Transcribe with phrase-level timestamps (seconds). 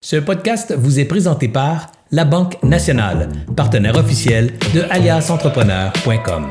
[0.00, 6.48] Ce podcast vous est présenté par La Banque Nationale, partenaire officiel de aliasentrepreneur.com.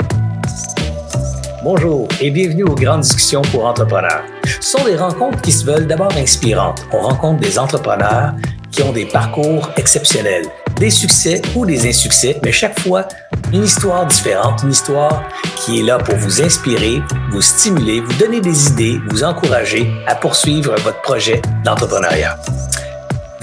[1.63, 4.25] Bonjour et bienvenue aux grandes discussions pour entrepreneurs.
[4.60, 6.86] Ce sont des rencontres qui se veulent d'abord inspirantes.
[6.91, 8.33] On rencontre des entrepreneurs
[8.70, 10.45] qui ont des parcours exceptionnels,
[10.75, 13.07] des succès ou des insuccès, mais chaque fois
[13.54, 15.23] une histoire différente, une histoire
[15.55, 17.02] qui est là pour vous inspirer,
[17.32, 22.38] vous stimuler, vous donner des idées, vous encourager à poursuivre votre projet d'entrepreneuriat.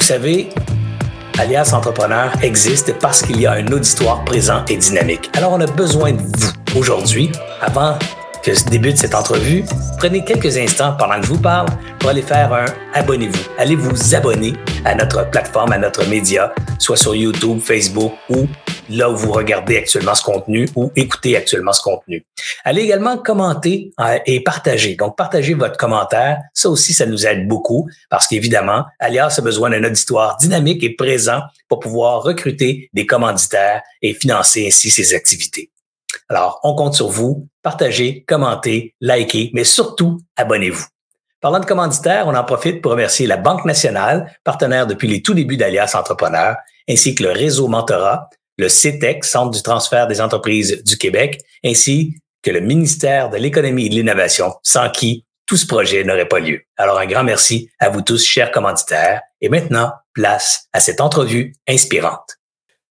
[0.05, 0.51] Vous savez,
[1.39, 5.31] Alias Entrepreneur existe parce qu'il y a un auditoire présent et dynamique.
[5.35, 7.33] Alors, on a besoin de vous aujourd'hui,
[7.63, 7.99] avant
[8.43, 9.65] que débute cette entrevue,
[9.97, 11.69] prenez quelques instants pendant que je vous parle
[11.99, 13.45] pour aller faire un abonnez-vous.
[13.57, 14.53] Allez vous abonner
[14.85, 18.47] à notre plateforme, à notre média, soit sur YouTube, Facebook ou
[18.89, 22.25] là où vous regardez actuellement ce contenu ou écoutez actuellement ce contenu.
[22.65, 24.95] Allez également commenter euh, et partager.
[24.97, 26.39] Donc, partagez votre commentaire.
[26.53, 30.95] Ça aussi, ça nous aide beaucoup parce qu'évidemment, Alias a besoin d'un auditoire dynamique et
[30.95, 35.71] présent pour pouvoir recruter des commanditaires et financer ainsi ses activités.
[36.29, 37.49] Alors, on compte sur vous.
[37.63, 40.87] Partagez, commentez, likez, mais surtout, abonnez-vous.
[41.41, 45.35] Parlant de commanditaires, on en profite pour remercier la Banque nationale, partenaire depuis les tout
[45.35, 46.57] débuts d'Alias Entrepreneur,
[46.89, 52.17] ainsi que le réseau Mentorat, le CETEC, Centre du transfert des entreprises du Québec, ainsi
[52.43, 56.41] que le ministère de l'Économie et de l'Innovation, sans qui tout ce projet n'aurait pas
[56.41, 56.63] lieu.
[56.77, 59.21] Alors un grand merci à vous tous, chers commanditaires.
[59.41, 62.39] Et maintenant, place à cette entrevue inspirante.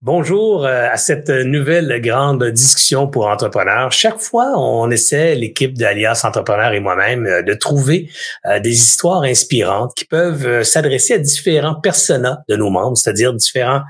[0.04, 3.92] Bonjour euh, à cette nouvelle grande discussion pour entrepreneurs.
[3.92, 8.10] Chaque fois, on essaie, l'équipe d'Alias Entrepreneurs et moi-même, euh, de trouver
[8.46, 13.82] euh, des histoires inspirantes qui peuvent s'adresser à différents personas de nos membres, c'est-à-dire différents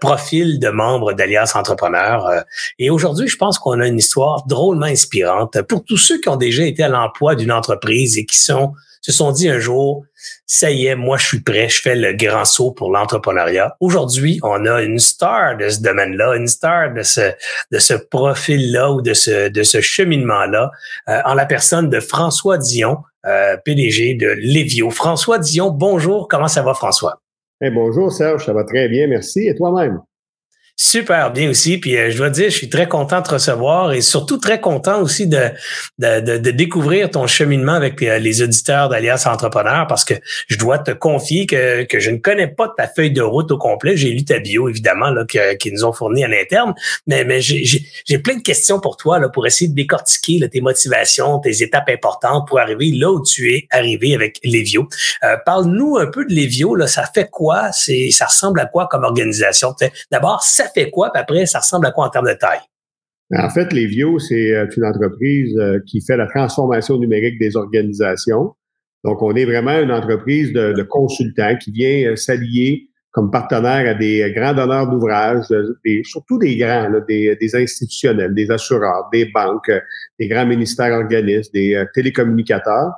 [0.00, 2.28] profils de membres d'Alias Entrepreneurs.
[2.80, 6.36] Et aujourd'hui, je pense qu'on a une histoire drôlement inspirante pour tous ceux qui ont
[6.36, 10.04] déjà été à l'emploi d'une entreprise et qui se sont dit un jour,
[10.46, 13.76] ça y est, moi je suis prêt, je fais le grand saut pour l'entrepreneuriat.
[13.80, 17.32] Aujourd'hui, on a une star de ce domaine-là, une star de ce
[17.70, 20.70] de ce profil-là ou de ce de ce cheminement-là,
[21.08, 24.90] euh, en la personne de François Dion, euh, PDG de Lévio.
[24.90, 27.20] François Dion, bonjour, comment ça va François?
[27.60, 29.46] Eh bonjour Serge, ça va très bien, merci.
[29.46, 30.00] Et toi-même?
[30.84, 31.78] Super bien aussi.
[31.78, 34.60] Puis euh, je dois dire, je suis très content de te recevoir et surtout très
[34.60, 35.50] content aussi de,
[36.00, 40.14] de, de, découvrir ton cheminement avec euh, les auditeurs d'Alias Entrepreneur parce que
[40.48, 43.58] je dois te confier que, que je ne connais pas ta feuille de route au
[43.58, 43.96] complet.
[43.96, 46.74] J'ai lu ta bio, évidemment, là, qu'ils nous ont fourni à l'interne,
[47.06, 50.60] mais, mais j'ai plein de questions pour toi là, pour essayer de décortiquer là, tes
[50.60, 54.88] motivations, tes étapes importantes pour arriver là où tu es arrivé avec Lévio.
[55.22, 56.74] Euh, Parle-nous un peu de Lévio.
[56.74, 57.70] Là, ça fait quoi?
[57.70, 59.76] Ça ressemble à quoi comme organisation?
[60.10, 60.42] D'abord,
[60.74, 61.10] fait quoi?
[61.12, 62.60] Puis après, ça ressemble à quoi en termes de taille?
[63.34, 68.54] En fait, Lévio, c'est euh, une entreprise euh, qui fait la transformation numérique des organisations.
[69.04, 73.94] Donc, on est vraiment une entreprise de, consultants qui vient euh, s'allier comme partenaire à
[73.94, 75.44] des grands donneurs d'ouvrages,
[76.04, 79.70] surtout des grands, des, institutionnels, des assureurs, des banques,
[80.18, 82.90] des grands ministères organismes, des télécommunicateurs.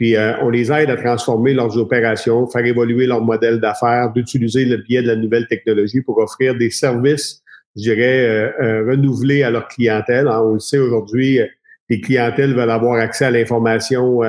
[0.00, 4.78] Puis on les aide à transformer leurs opérations, faire évoluer leur modèle d'affaires, d'utiliser le
[4.78, 7.42] biais de la nouvelle technologie pour offrir des services
[7.76, 10.28] je dirais, euh, euh, renouveler à leur clientèle.
[10.28, 10.42] Hein.
[10.44, 11.46] On le sait aujourd'hui, euh,
[11.88, 14.20] les clientèles veulent avoir accès à l'information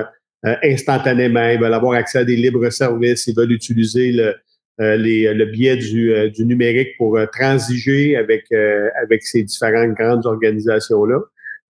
[0.64, 4.34] instantanément, ils veulent avoir accès à des libres services, ils veulent utiliser le,
[4.80, 11.20] le biais du, du, numérique pour transiger avec, avec ces différentes grandes organisations-là.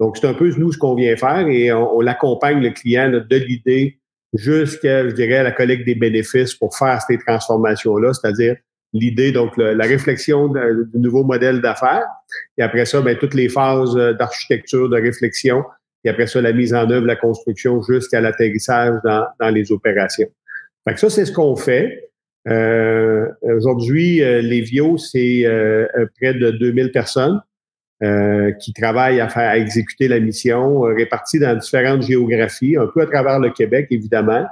[0.01, 3.09] Donc, c'est un peu nous ce qu'on vient faire et on, on l'accompagne le client
[3.09, 3.99] de l'idée
[4.33, 8.55] jusqu'à, je dirais, la collecte des bénéfices pour faire ces transformations-là, c'est-à-dire
[8.93, 12.05] l'idée, donc la réflexion du nouveau modèle d'affaires.
[12.57, 15.63] Et après ça, ben, toutes les phases euh, d'architecture, de réflexion.
[16.03, 20.27] Et après ça, la mise en œuvre, la construction jusqu'à l'atterrissage dans, dans, les opérations.
[20.85, 22.11] Fait que ça, c'est ce qu'on fait.
[22.47, 25.85] Euh, aujourd'hui, euh, les VIO, c'est euh,
[26.19, 27.39] près de 2000 personnes
[28.59, 33.05] qui travaillent à faire à exécuter la mission, réparties dans différentes géographies, un peu à
[33.05, 34.45] travers le Québec, évidemment.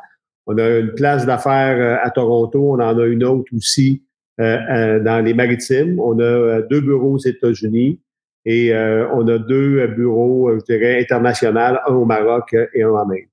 [0.45, 4.03] On a une place d'affaires à Toronto, on en a une autre aussi
[4.39, 5.99] euh, euh, dans les maritimes.
[5.99, 7.99] On a euh, deux bureaux aux États-Unis
[8.45, 13.27] et on a deux bureaux, je dirais, internationaux, un au Maroc et un en Inde.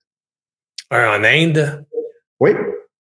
[0.91, 1.87] Un en Inde?
[2.41, 2.51] Oui.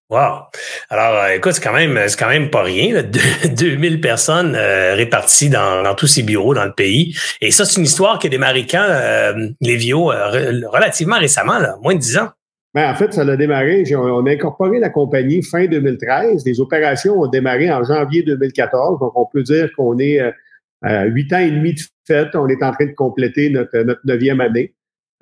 [0.08, 0.44] Wow.
[0.88, 2.94] Alors, écoute, c'est quand même, c'est quand même pas rien.
[2.94, 3.02] Là.
[3.48, 7.16] 2000 personnes réparties dans, dans, tous ces bureaux dans le pays.
[7.40, 11.94] Et ça, c'est une histoire qui a démarré quand, euh, Lévio, relativement récemment, là, moins
[11.94, 12.28] de 10 ans?
[12.74, 13.84] Ben, en fait, ça a démarré.
[13.96, 16.44] On a incorporé la compagnie fin 2013.
[16.44, 19.00] Les opérations ont démarré en janvier 2014.
[19.00, 20.20] Donc, on peut dire qu'on est
[20.84, 22.34] euh, huit ans et demi de fait.
[22.34, 24.74] On est en train de compléter notre, neuvième année.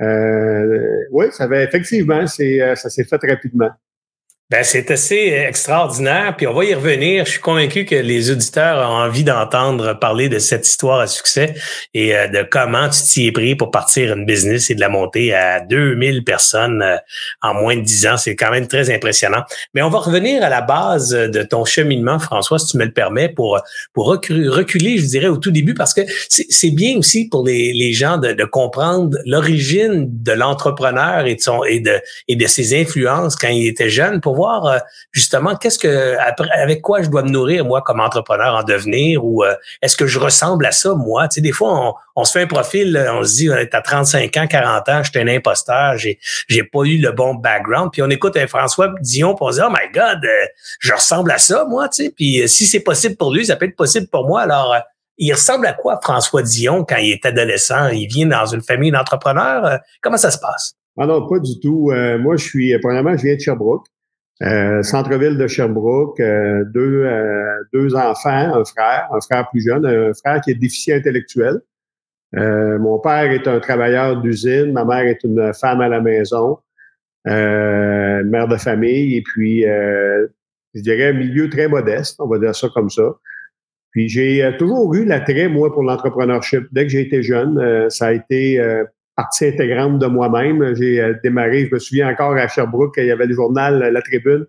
[0.03, 3.71] Euh, oui, ça va effectivement, c'est, euh, ça s'est fait rapidement.
[4.51, 7.25] Ben, c'est assez extraordinaire, puis on va y revenir.
[7.25, 11.55] Je suis convaincu que les auditeurs ont envie d'entendre parler de cette histoire à succès
[11.95, 14.91] et euh, de comment tu t'y es pris pour partir une business et de la
[14.91, 16.97] monter à 2000 personnes euh,
[17.41, 18.17] en moins de 10 ans.
[18.19, 19.45] C'est quand même très impressionnant.
[19.73, 22.93] Mais on va revenir à la base de ton cheminement, François, si tu me le
[22.93, 23.59] permets, pour,
[23.95, 27.95] pour reculer, je dirais, au tout début, parce que c'est bien aussi pour les, les
[27.95, 31.99] gens de, comprendre l'origine de l'entrepreneur et de et de
[32.29, 34.79] et de ses influences quand il était jeune pour voir euh,
[35.13, 36.17] justement qu'est-ce que
[36.53, 40.07] avec quoi je dois me nourrir moi comme entrepreneur en devenir ou euh, est-ce que
[40.07, 41.29] je ressemble à ça moi?
[41.29, 44.47] Tu sais des fois on, se fait un profil on se dit t'as 35 ans
[44.47, 46.19] 40 ans j'étais un imposteur j'ai
[46.49, 49.57] j'ai pas eu le bon background puis on écoute un François Dion pour on se
[49.57, 50.47] dit oh my god euh,
[50.81, 53.67] je ressemble à ça moi tu sais puis si c'est possible pour lui ça peut
[53.67, 54.75] être possible pour moi alors
[55.17, 57.89] il ressemble à quoi François Dion quand il est adolescent?
[57.89, 59.79] Il vient dans une famille d'entrepreneurs.
[60.03, 60.75] Comment ça se passe?
[60.99, 61.93] Ah non, pas du tout.
[62.21, 63.87] moi, je suis, premièrement, je viens de Sherbrooke.
[64.43, 69.87] Euh, centre-ville de Sherbrooke, euh, deux, euh, deux enfants, un frère, un frère plus jeune,
[69.87, 71.61] un frère qui est déficient intellectuel.
[72.33, 76.59] mon père est un travailleur d'usine, ma mère est une femme à la maison,
[77.25, 82.69] mère de famille, et puis je dirais un milieu très modeste, on va dire ça
[82.75, 83.15] comme ça.
[83.93, 86.67] Puis j'ai toujours eu l'attrait, moi, pour l'entrepreneurship.
[86.73, 88.61] Dès que j'ai été jeune, ça a été
[89.17, 90.75] partie intégrante de moi-même.
[90.75, 94.03] J'ai euh, démarré, je me souviens encore à Sherbrooke, il y avait le journal La
[94.03, 94.47] Tribune.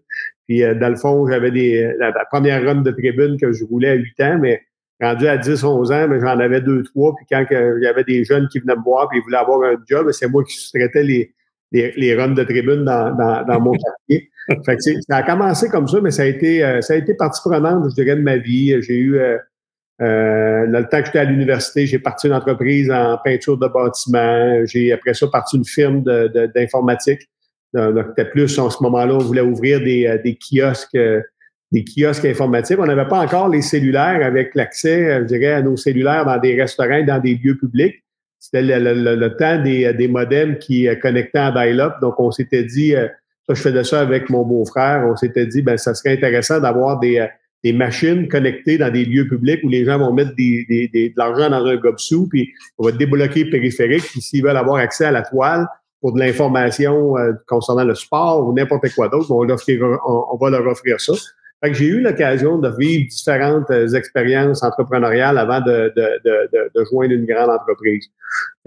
[0.48, 3.90] Puis euh, dans le fond, j'avais des la, première run de Tribune que je roulais
[3.90, 4.62] à 8 ans, mais
[5.02, 7.16] rendu à 10, 11 ans, mais j'en avais deux, trois.
[7.16, 9.62] Puis quand il y avait des jeunes qui venaient me voir puis ils voulaient avoir
[9.64, 11.34] un job, c'est moi qui sous-traitais les,
[11.72, 14.30] les, les, runs de Tribune dans, dans, dans mon quartier.
[14.66, 17.16] Fait que ça a commencé comme ça, mais ça a été euh, ça a été
[17.16, 18.80] partie prenante, je dirais, de ma vie.
[18.82, 19.20] J'ai eu
[20.02, 23.68] euh, dans le temps que j'étais à l'université, j'ai parti une entreprise en peinture de
[23.68, 24.66] bâtiment.
[24.66, 26.04] J'ai après ça parti une firme
[26.54, 27.30] d'informatique.
[27.74, 31.22] De, de, plus, en ce moment-là, on voulait ouvrir des, euh, kiosques, euh,
[31.72, 32.80] des kiosques informatiques.
[32.80, 36.38] On n'avait pas encore les cellulaires avec l'accès, euh, je dirais, à nos cellulaires dans
[36.38, 38.02] des restaurants, dans des lieux publics.
[38.40, 41.96] C'était le, temps des, des modems qui connectaient en dial-up.
[42.00, 45.04] Donc, on s'était dit, ça, je faisais ça avec mon beau-frère.
[45.08, 47.28] On s'était dit, ben, ça serait intéressant d'avoir des
[47.66, 51.10] des machines connectées dans des lieux publics où les gens vont mettre des, des, des,
[51.10, 52.48] de l'argent dans un gobsou, puis
[52.78, 55.66] on va débloquer le périphérique, puis s'ils veulent avoir accès à la toile
[56.00, 60.68] pour de l'information euh, concernant le sport ou n'importe quoi d'autre, on, on, va leur
[60.68, 61.14] offrir ça.
[61.64, 66.70] Fait que j'ai eu l'occasion de vivre différentes euh, expériences entrepreneuriales avant de, de, de,
[66.76, 68.06] de, joindre une grande entreprise.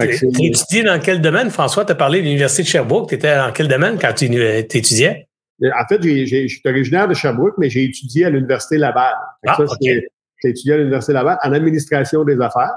[0.01, 1.85] Tu étudies dans quel domaine, François?
[1.85, 3.11] Tu as parlé de l'Université de Sherbrooke.
[3.11, 5.28] Tu étais dans quel domaine quand tu étudiais?
[5.63, 9.15] En fait, je suis originaire de Sherbrooke, mais j'ai étudié à l'Université Laval.
[9.47, 10.05] Ah, J'ai
[10.45, 12.75] étudié à l'Université Laval en administration des affaires.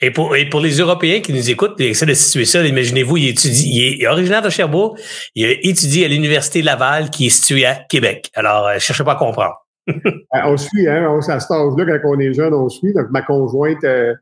[0.00, 3.28] Et pour, et pour les Européens qui nous écoutent, essaient de situer ça, imaginez-vous, il,
[3.28, 5.00] étudie, il est originaire de Sherbrooke,
[5.34, 8.30] il a étudié à l'Université Laval qui est située à Québec.
[8.34, 9.54] Alors, euh, cherchez pas à comprendre.
[10.34, 12.92] Euh, on suit, hein, on, à cet âge-là, quand on est jeune, on suit.
[12.92, 14.12] Donc, ma conjointe euh,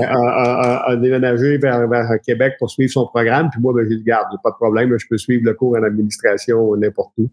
[0.00, 3.50] a, déménagé vers, vers, Québec pour suivre son programme.
[3.50, 5.82] Puis moi, ben, j'ai dit, garde, pas de problème, je peux suivre le cours en
[5.82, 7.28] administration n'importe où.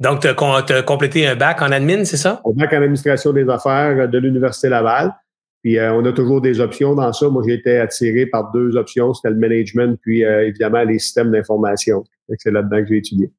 [0.00, 2.40] Donc, tu as, complété un bac en admin, c'est ça?
[2.46, 5.14] Un bac en administration des affaires de l'Université Laval.
[5.62, 7.28] Puis euh, on a toujours des options dans ça.
[7.28, 9.12] Moi, j'ai été attiré par deux options.
[9.12, 12.04] C'était le management, puis euh, évidemment les systèmes d'information.
[12.38, 13.30] C'est là-dedans que j'ai étudié.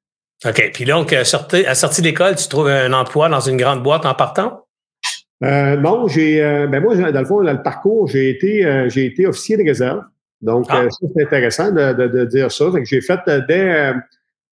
[0.45, 0.71] OK.
[0.73, 4.05] Puis donc, à sortie, à sortie d'école, tu trouves un emploi dans une grande boîte
[4.05, 4.65] en partant?
[5.43, 9.25] Euh, non, j'ai ben moi, dans le fond, dans le parcours, j'ai été j'ai été
[9.25, 10.03] officier de réserve.
[10.41, 10.83] Donc, ah.
[10.89, 12.65] ça, c'est intéressant de, de, dire ça.
[12.83, 13.93] J'ai fait dès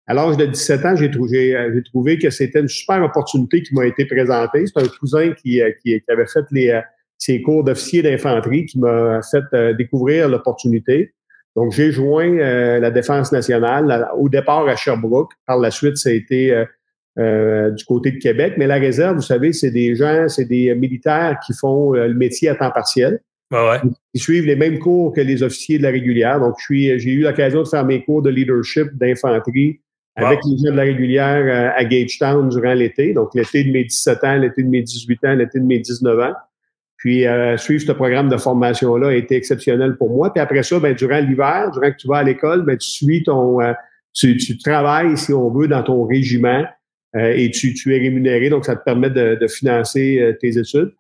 [0.09, 3.63] à l'âge de 17 ans, j'ai trouvé, euh, j'ai trouvé que c'était une super opportunité
[3.63, 4.65] qui m'a été présentée.
[4.67, 6.81] C'est un cousin qui, euh, qui, avait fait les, euh,
[7.19, 11.13] ses cours d'officier d'infanterie qui m'a fait découvrir l'opportunité.
[11.57, 15.33] Donc, j'ai joint la Défense nationale au départ à Sherbrooke.
[15.45, 16.65] Par la suite, ça a été
[17.17, 18.55] du côté de Québec.
[18.57, 22.51] Mais la réserve, vous savez, c'est des gens, c'est des militaires qui font le métier
[22.51, 23.19] à temps partiel.
[23.51, 23.81] ouais.
[24.15, 26.39] Ils suivent les mêmes cours que les officiers de la régulière.
[26.39, 29.81] Donc, j'ai eu l'occasion de faire mes cours de leadership, d'infanterie,
[30.19, 33.13] avec les gens de la régulière euh, à Gagetown durant l'été.
[33.13, 36.19] Donc, l'été de mes 17 ans, l'été de mes 18 ans, l'été de mes 19
[36.19, 36.35] ans.
[36.97, 40.33] Puis, euh, suivre ce programme de formation-là a été exceptionnel pour moi.
[40.33, 43.23] Puis après ça, ben, durant l'hiver, durant que tu vas à l'école, ben, tu suis
[43.23, 43.61] ton...
[43.61, 43.73] Euh,
[44.15, 46.65] tu, tu, travailles, si on veut, dans ton régiment
[47.15, 48.51] et tu, tu es rémunéré.
[48.51, 50.93] Donc, ça te permet de, de financer tes études.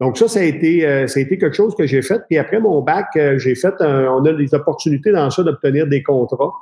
[0.00, 2.20] Donc, ça, ça a été, ça a été quelque chose que j'ai fait.
[2.28, 3.74] Puis après mon bac, j'ai fait...
[3.80, 6.52] on a des opportunités dans ça d'obtenir des contrats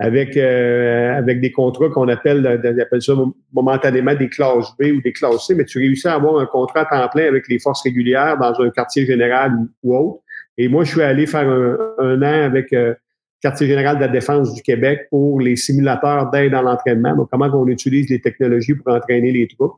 [0.00, 3.12] avec euh, avec des contrats qu'on appelle, appelle ça
[3.52, 6.80] momentanément des classes B ou des classes C, mais tu réussis à avoir un contrat
[6.80, 9.52] à temps plein avec les forces régulières dans un quartier général
[9.82, 10.22] ou autre.
[10.56, 12.94] Et moi, je suis allé faire un, an avec euh,
[13.42, 17.14] quartier général de la défense du Québec pour les simulateurs d'aide à l'entraînement.
[17.14, 19.76] Donc, comment on utilise les technologies pour entraîner les troupes.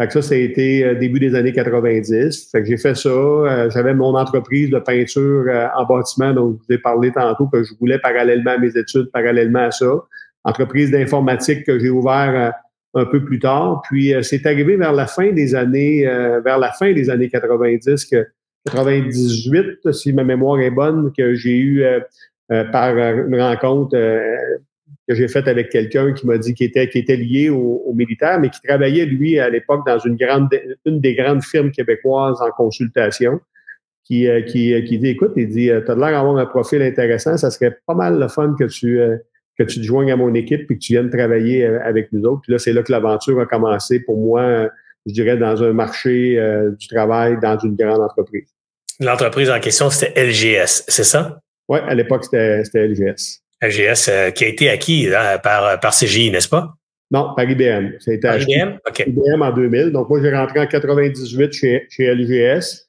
[0.00, 2.50] Fait que ça, ça a été euh, début des années 90.
[2.52, 3.08] Fait que j'ai fait ça.
[3.08, 7.46] Euh, j'avais mon entreprise de peinture euh, en bâtiment, dont je vous ai parlé tantôt,
[7.48, 9.90] que je voulais parallèlement à mes études, parallèlement à ça.
[10.44, 12.52] Entreprise d'informatique que j'ai ouvert
[12.94, 13.82] un peu plus tard.
[13.90, 16.04] Puis c'est arrivé vers la fin des années,
[16.44, 18.26] vers la fin des années 90 que
[18.66, 21.84] 98, si ma mémoire est bonne, que j'ai eu
[22.48, 23.96] par une rencontre
[25.08, 27.94] que j'ai faite avec quelqu'un qui m'a dit qu'il était, qui était lié au, au,
[27.94, 30.48] militaire, mais qui travaillait, lui, à l'époque, dans une grande,
[30.84, 33.40] une des grandes firmes québécoises en consultation,
[34.08, 36.46] qui, euh, qui, euh, qui dit, écoute, il dit, euh, tu as l'air d'avoir un
[36.46, 38.98] profil intéressant, ça serait pas mal le fun que tu,
[39.58, 42.40] que tu te joignes à mon équipe puis que tu viennes travailler avec nous autres.
[42.42, 44.68] Puis là, c'est là que l'aventure a commencé pour moi,
[45.06, 46.40] je dirais, dans un marché
[46.78, 48.48] du travail, dans une grande entreprise.
[49.00, 51.40] L'entreprise en question, c'était LGS, c'est ça?
[51.68, 53.42] Oui, à l'époque, c'était LGS.
[53.60, 56.74] AGS euh, qui a été acquis hein, par, par CGI, n'est-ce pas?
[57.10, 57.98] Non, par IBM.
[58.00, 58.78] Ça a été par IBM?
[58.86, 59.04] OK.
[59.06, 59.90] IBM en 2000.
[59.92, 62.88] Donc, moi, j'ai rentré en 98 chez, chez LGS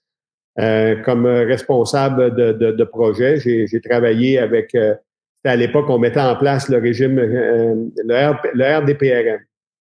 [0.59, 3.39] euh, comme responsable de, de, de projet.
[3.39, 4.75] J'ai travaillé avec...
[4.75, 4.95] Euh,
[5.45, 9.39] à l'époque, on mettait en place le régime, euh, le, le, RDPRM.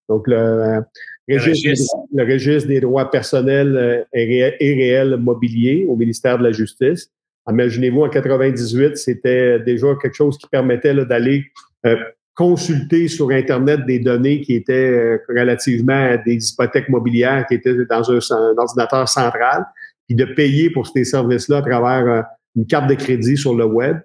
[0.09, 0.85] Donc, le,
[1.29, 7.11] registre, le registre des droits personnels et, et réels mobiliers au ministère de la Justice.
[7.49, 11.45] Imaginez-vous, en 98, c'était déjà quelque chose qui permettait d'aller
[11.87, 11.97] euh,
[12.35, 17.75] consulter sur Internet des données qui étaient euh, relativement à des hypothèques mobilières qui étaient
[17.89, 19.65] dans un, ordinateur central,
[20.07, 22.23] puis de payer pour ces services-là à travers euh,
[22.57, 23.97] une carte de crédit sur le web.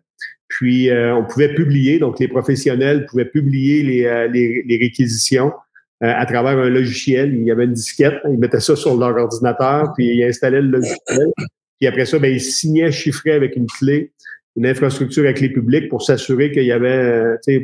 [0.48, 5.52] Puis, on pouvait publier, donc les professionnels pouvaient publier les, les, les réquisitions
[6.00, 7.34] à travers un logiciel.
[7.34, 10.68] Il y avait une disquette, ils mettaient ça sur leur ordinateur, puis ils installaient le
[10.68, 11.32] logiciel.
[11.80, 14.12] Puis après ça, ben, il signait chiffré avec une clé,
[14.56, 17.62] une infrastructure avec les publics pour s'assurer qu'il y avait euh, euh,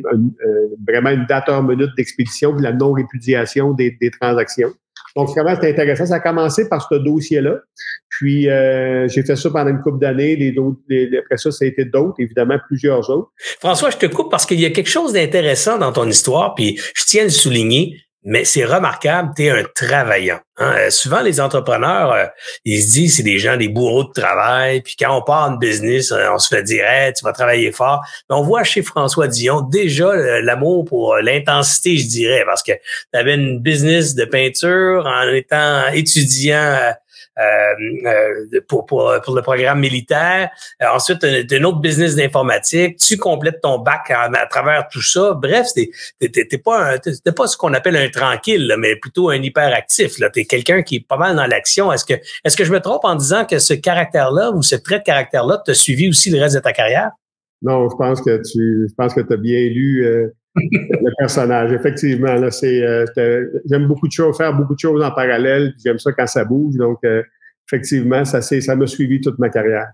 [0.87, 4.71] vraiment une date heure minute d'expédition puis la non-répudiation des, transactions.
[5.15, 6.05] Donc, vraiment, c'était intéressant.
[6.05, 7.57] Ça a commencé par ce dossier-là.
[8.09, 10.35] Puis, euh, j'ai fait ça pendant une couple d'années.
[10.35, 13.31] Les, après ça, ça a été d'autres, évidemment, plusieurs autres.
[13.59, 16.79] François, je te coupe parce qu'il y a quelque chose d'intéressant dans ton histoire, puis
[16.95, 20.39] je tiens à le souligner mais c'est remarquable, tu es un travaillant.
[20.57, 20.73] Hein.
[20.77, 22.25] Euh, souvent, les entrepreneurs, euh,
[22.65, 25.53] ils se disent c'est des gens, des bourreaux de travail, puis quand on part en
[25.53, 26.85] business, euh, on se fait dire
[27.15, 28.01] tu vas travailler fort.
[28.29, 33.19] Mais on voit chez François Dion déjà l'amour pour l'intensité, je dirais, parce que tu
[33.19, 36.93] avais une business de peinture en étant étudiant
[38.67, 40.49] pour, pour, pour le programme militaire.
[40.81, 42.97] Euh, ensuite, un, autre business d'informatique.
[42.97, 45.33] Tu complètes ton bac à, travers tout ça.
[45.33, 50.15] Bref, t'es pas t'es pas ce qu'on appelle un tranquille, mais plutôt un hyperactif.
[50.33, 51.91] Tu es quelqu'un qui est pas mal dans l'action.
[51.91, 54.99] Est-ce que est-ce que je me trompe en disant que ce caractère-là ou ce trait
[54.99, 57.11] de caractère-là t'a suivi aussi le reste de ta carrière?
[57.61, 61.71] Non, je pense que tu je pense que tu as bien lu le personnage.
[61.73, 63.05] Effectivement, là, c'est, euh,
[63.65, 65.73] j'aime beaucoup de choses, faire beaucoup de choses en parallèle.
[65.83, 66.75] J'aime ça quand ça bouge.
[66.75, 67.23] Donc, euh,
[67.67, 69.91] effectivement, ça, c'est, ça m'a suivi toute ma carrière.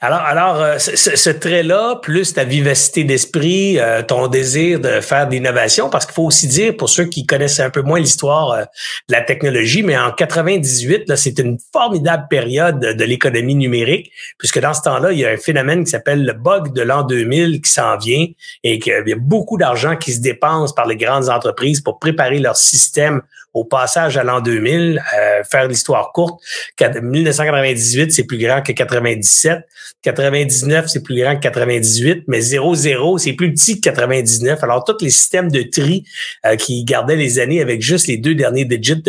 [0.00, 5.32] Alors, alors euh, ce, trait-là, plus ta vivacité d'esprit, euh, ton désir de faire de
[5.32, 8.64] l'innovation, parce qu'il faut aussi dire, pour ceux qui connaissent un peu moins l'histoire euh,
[9.08, 14.60] de la technologie, mais en 98, là, c'est une formidable période de l'économie numérique, puisque
[14.60, 17.60] dans ce temps-là, il y a un phénomène qui s'appelle le bug de l'an 2000
[17.62, 18.26] qui s'en vient
[18.64, 22.38] et qu'il y a beaucoup d'argent qui se dépense par les grandes entreprises pour préparer
[22.38, 23.22] leur système
[23.54, 26.42] au passage à l'an 2000, euh, faire l'histoire courte,
[26.80, 29.60] 1998, c'est plus grand que 97.
[30.02, 34.62] 99, c'est plus grand que 98, mais 00, c'est plus petit que 99.
[34.62, 36.04] Alors, tous les systèmes de tri
[36.46, 39.02] euh, qui gardaient les années avec juste les deux derniers digits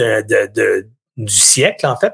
[1.15, 2.13] du siècle, en fait,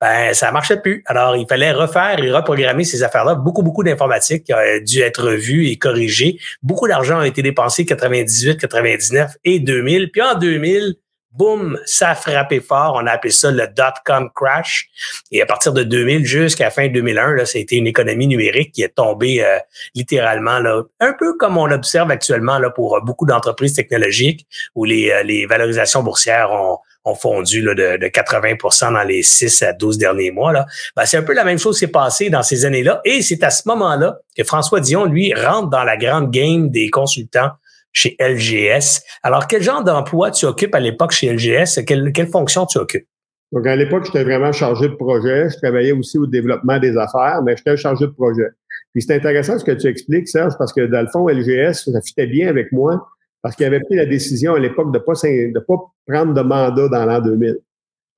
[0.00, 1.02] ben, ça marchait plus.
[1.06, 3.36] Alors, il fallait refaire et reprogrammer ces affaires-là.
[3.36, 6.38] Beaucoup, beaucoup d'informatique a dû être revue et corrigée.
[6.62, 10.10] Beaucoup d'argent a été dépensé 98, 99 et 2000.
[10.10, 10.96] Puis en 2000,
[11.32, 12.98] boum, ça a frappé fort.
[13.02, 14.88] On a appelé ça le dot-com crash.
[15.30, 18.94] Et à partir de 2000 jusqu'à fin 2001, là, c'était une économie numérique qui est
[18.94, 19.58] tombée euh,
[19.94, 25.10] littéralement, là, un peu comme on observe actuellement là, pour beaucoup d'entreprises technologiques où les,
[25.10, 29.72] euh, les valorisations boursières ont, ont fondu là, de, de 80% dans les 6 à
[29.72, 30.52] 12 derniers mois.
[30.52, 30.66] Là.
[30.96, 33.00] Ben, c'est un peu la même chose qui s'est passée dans ces années-là.
[33.04, 36.90] Et c'est à ce moment-là que François Dion, lui, rentre dans la grande game des
[36.90, 37.50] consultants
[37.92, 39.02] chez LGS.
[39.22, 41.84] Alors, quel genre d'emploi tu occupes à l'époque chez LGS?
[41.86, 43.06] Quelle, quelle fonction tu occupes?
[43.52, 45.50] Donc, à l'époque, j'étais vraiment chargé de projet.
[45.50, 48.48] Je travaillais aussi au développement des affaires, mais j'étais chargé de projet.
[48.92, 52.00] Puis c'est intéressant ce que tu expliques, Serge, parce que dans le fond, LGS, ça
[52.00, 53.06] fitait bien avec moi,
[53.42, 55.74] parce qu'il avait pris la décision à l'époque de pas de pas
[56.06, 57.58] prendre de mandat dans l'an 2000.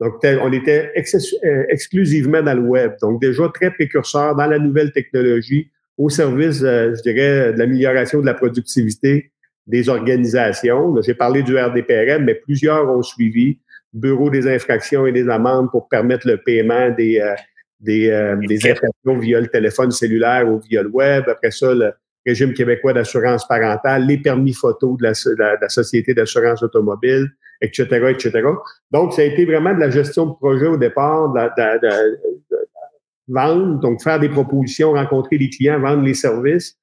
[0.00, 2.92] Donc, on était euh, exclusivement dans le web.
[3.00, 8.26] Donc, déjà très précurseur dans la nouvelle technologie au service, je dirais, de l'amélioration de
[8.26, 9.30] la productivité
[9.66, 10.94] des organisations.
[11.02, 13.58] J'ai parlé du RDPRM, mais plusieurs ont suivi.
[13.92, 17.34] Bureau des infractions et des amendes pour permettre le paiement des, euh,
[17.80, 21.24] des, euh, des infractions via le téléphone cellulaire ou via le web.
[21.28, 21.92] Après ça, le
[22.26, 27.28] régime québécois d'assurance parentale, les permis photos de la, la, Société d'assurance automobile,
[27.60, 28.42] etc., etc.
[28.90, 32.18] Donc, ça a été vraiment de la gestion de projet au départ, de, de,
[33.28, 36.76] vendre, donc faire des propositions, rencontrer les clients, vendre les services.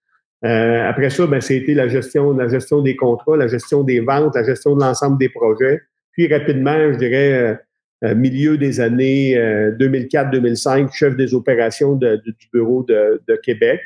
[0.43, 4.35] Euh, après ça, ben, été la gestion, la gestion des contrats, la gestion des ventes,
[4.35, 5.81] la gestion de l'ensemble des projets.
[6.13, 7.55] Puis rapidement, je dirais, euh,
[8.03, 9.35] euh, milieu des années
[9.77, 13.79] 2004-2005, chef des opérations du bureau de, Québec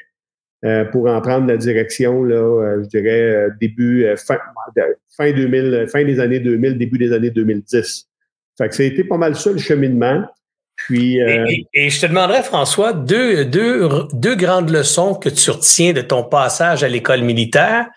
[0.92, 4.38] pour en prendre la direction, là, je dirais, début, fin,
[5.16, 8.08] fin, 2000, fin des années 2000, début des années 2010.
[8.58, 10.26] Fait que ça a été pas mal ça le cheminement.
[10.76, 15.94] Puis, et, et, je te demanderais, François, deux, deux, deux grandes leçons que tu retiens
[15.94, 17.88] de ton passage à l'école militaire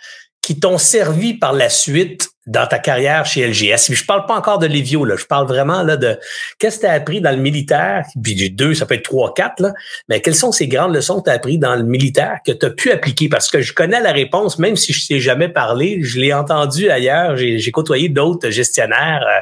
[0.40, 3.92] qui t'ont servi par la suite dans ta carrière chez LGS.
[3.92, 5.16] Je parle pas encore de Lévio, là.
[5.16, 6.18] Je parle vraiment là de
[6.58, 9.34] qu'est-ce que tu as appris dans le militaire, puis du deux, ça peut être trois,
[9.34, 9.74] quatre, là.
[10.08, 12.66] Mais quelles sont ces grandes leçons que tu as appris dans le militaire que tu
[12.66, 13.28] as pu appliquer?
[13.28, 16.90] Parce que je connais la réponse, même si je t'ai jamais parlé, je l'ai entendu
[16.90, 19.24] ailleurs, j'ai côtoyé d'autres gestionnaires.
[19.28, 19.40] Euh,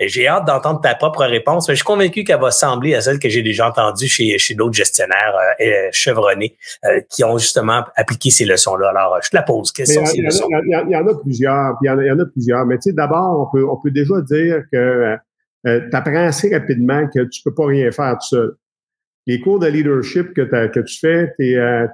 [0.00, 3.00] et j'ai hâte d'entendre ta propre réponse, mais je suis convaincu qu'elle va sembler à
[3.00, 7.84] celle que j'ai déjà entendue chez, chez d'autres gestionnaires euh, chevronnés euh, qui ont justement
[7.96, 8.90] appliqué ces leçons-là.
[8.90, 9.70] Alors, je te la pose.
[9.72, 10.48] Quelles sont ces leçons?
[10.66, 11.76] Il y, en a plusieurs.
[11.82, 15.16] Il y en a, Mais tu sais, d'abord, on peut, déjà dire que euh,
[15.66, 18.52] euh, tu apprends assez rapidement que tu peux pas rien faire tout seul.
[19.26, 21.86] Les cours de leadership que, que tu fais, tu es, euh,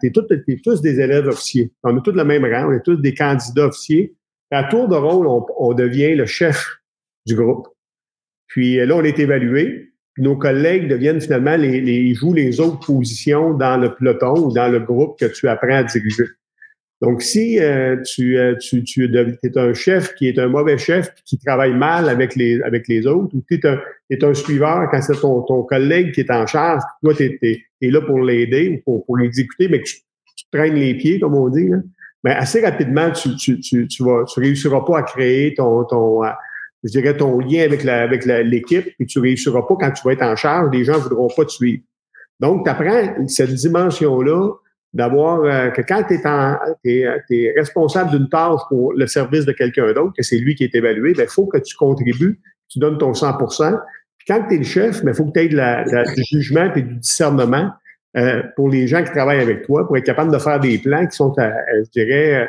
[0.64, 1.72] tous des élèves officiers.
[1.84, 4.16] On est tous le même rang, on est tous des candidats officiers.
[4.50, 6.80] À tour de rôle, on, devient le chef
[7.24, 7.68] du groupe.
[8.48, 9.92] Puis là, on est évalué.
[10.18, 14.66] Nos collègues deviennent finalement les, les jouent les autres positions dans le peloton ou dans
[14.66, 16.24] le groupe que tu apprends à diriger.
[17.00, 21.14] Donc, si euh, tu, euh, tu, tu es un chef qui est un mauvais chef,
[21.24, 23.80] qui travaille mal avec les, avec les autres, ou tu es un,
[24.10, 27.90] es un suiveur quand c'est ton, ton collègue qui est en charge, toi, tu es,
[27.90, 29.96] là pour l'aider ou pour, pour l'exécuter, mais que tu,
[30.36, 31.78] tu traînes les pieds, comme on dit, là,
[32.22, 36.22] mais assez rapidement, tu, tu, tu, tu, vas, tu réussiras pas à créer ton, ton,
[36.22, 36.28] euh,
[36.84, 40.12] je dirais, ton lien avec la, avec l'équipe, et tu réussiras pas quand tu vas
[40.12, 41.82] être en charge, les gens voudront pas te suivre.
[42.40, 44.52] Donc, tu apprends cette dimension-là
[44.92, 46.14] d'avoir euh, que quand tu
[46.84, 50.64] es, es, responsable d'une tâche pour le service de quelqu'un d'autre, que c'est lui qui
[50.64, 54.54] est évalué, il ben, faut que tu contribues, tu donnes ton 100 Puis quand tu
[54.54, 57.70] es le chef, il ben, faut que tu aies de du jugement et du discernement
[58.16, 61.06] euh, pour les gens qui travaillent avec toi, pour être capable de faire des plans
[61.06, 61.50] qui sont, euh,
[61.84, 62.48] je dirais,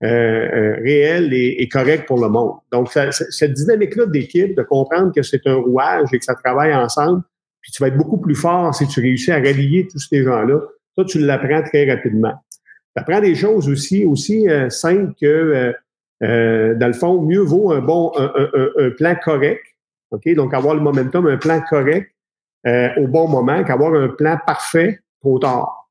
[0.00, 2.52] réels et, et, corrects pour le monde.
[2.70, 7.22] Donc, cette dynamique-là d'équipe, de comprendre que c'est un rouage et que ça travaille ensemble,
[7.62, 10.60] puis tu vas être beaucoup plus fort si tu réussis à rallier tous ces gens-là
[10.98, 12.34] ça, tu l'apprends très rapidement.
[12.96, 15.72] Tu apprends des choses aussi, aussi euh, simples que, euh,
[16.24, 19.62] euh, dans le fond, mieux vaut un bon un, plan correct.
[20.10, 20.34] OK?
[20.34, 22.10] Donc, avoir le momentum, un plan correct
[22.66, 25.88] au bon moment qu'avoir un plan parfait trop tard.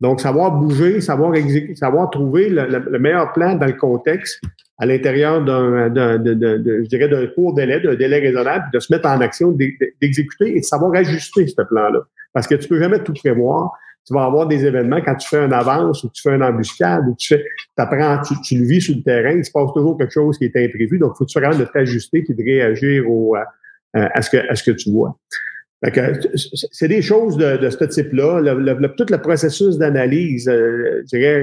[0.00, 4.40] Donc, savoir bouger, savoir exécuter, savoir trouver le, meilleur plan dans le contexte
[4.78, 9.20] à l'intérieur d'un, je dirais, d'un court délai, d'un délai raisonnable, de se mettre en
[9.20, 12.00] action, d'exécuter et de savoir ajuster ce plan-là.
[12.32, 13.72] Parce que tu peux jamais tout prévoir
[14.06, 17.08] tu vas avoir des événements quand tu fais un avance ou tu fais une embuscade
[17.08, 17.44] ou tu fais,
[17.76, 20.44] apprends, tu, tu, le vis sur le terrain, il se passe toujours quelque chose qui
[20.44, 20.98] est imprévu.
[20.98, 23.40] Donc, il faut que tu de t'ajuster et de réagir au, euh,
[23.92, 25.18] à, ce que, à ce que tu vois.
[26.72, 28.40] C'est des choses de, de ce type-là.
[28.40, 31.42] Le, tout le processus d'analyse, euh, je dirais,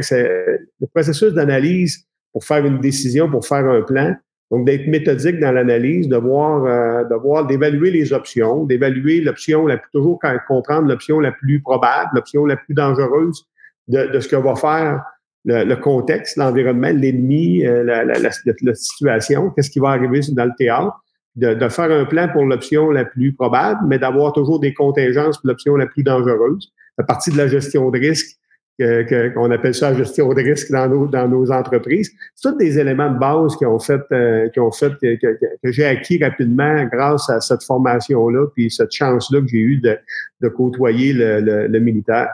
[0.80, 4.16] le processus d'analyse pour faire une décision, pour faire un plan,
[4.54, 9.66] donc, d'être méthodique dans l'analyse, de voir, euh, de voir, d'évaluer les options, d'évaluer l'option,
[9.66, 13.48] la, toujours comprendre l'option la plus probable, l'option la plus dangereuse
[13.88, 15.04] de, de, ce que va faire
[15.44, 20.54] le, contexte, l'environnement, l'ennemi, euh, la, la, la, situation, qu'est-ce qui va arriver dans le
[20.56, 21.02] théâtre,
[21.36, 25.40] de, de faire un plan pour l'option la plus probable, mais d'avoir toujours des contingences
[25.40, 26.72] pour l'option la plus dangereuse.
[27.00, 28.38] À partir de la gestion de risque,
[28.80, 32.12] qu'on appelle ça la gestion de risque dans nos, dans nos entreprises.
[32.36, 35.72] C'est tous des éléments de base qui ont fait, euh, qui ont fait que, que,
[35.72, 39.98] j'ai acquis rapidement grâce à cette formation-là, puis cette chance-là que j'ai eue de,
[40.42, 42.30] de côtoyer le, le, militaire.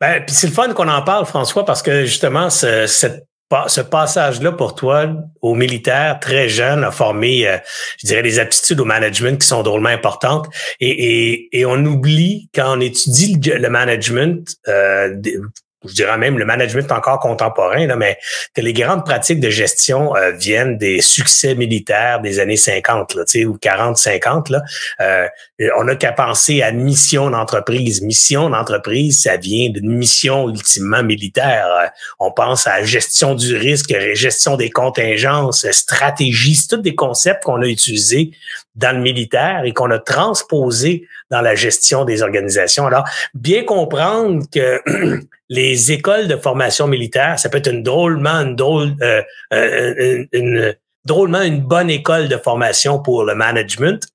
[0.00, 3.24] Ben, puis c'est le fun qu'on en parle, François, parce que justement, ce, cette
[3.66, 5.08] ce passage-là pour toi
[5.40, 7.58] au militaire très jeune a formé, euh,
[7.98, 10.46] je dirais, des aptitudes au management qui sont drôlement importantes.
[10.78, 15.16] Et, et, et on oublie quand on étudie le, management, euh,
[15.86, 18.18] je dirais même le management encore contemporain, là, mais
[18.54, 23.22] que les grandes pratiques de gestion euh, viennent des succès militaires des années 50 là,
[23.46, 24.52] ou 40-50.
[24.52, 24.62] Là.
[25.00, 25.26] Euh,
[25.76, 28.02] on n'a qu'à penser à mission d'entreprise.
[28.02, 31.66] Mission d'entreprise, ça vient d'une mission ultimement militaire.
[31.66, 31.86] Euh,
[32.18, 36.56] on pense à gestion du risque, gestion des contingences, stratégie.
[36.56, 38.32] C'est tous des concepts qu'on a utilisés
[38.80, 42.86] dans le militaire et qu'on a transposés dans la gestion des organisations.
[42.86, 44.80] Alors, bien comprendre que
[45.48, 50.74] les écoles de formation militaire, ça peut être une drôlement une drôle, euh, euh, une,
[51.04, 54.06] drôlement une bonne école de formation pour le management.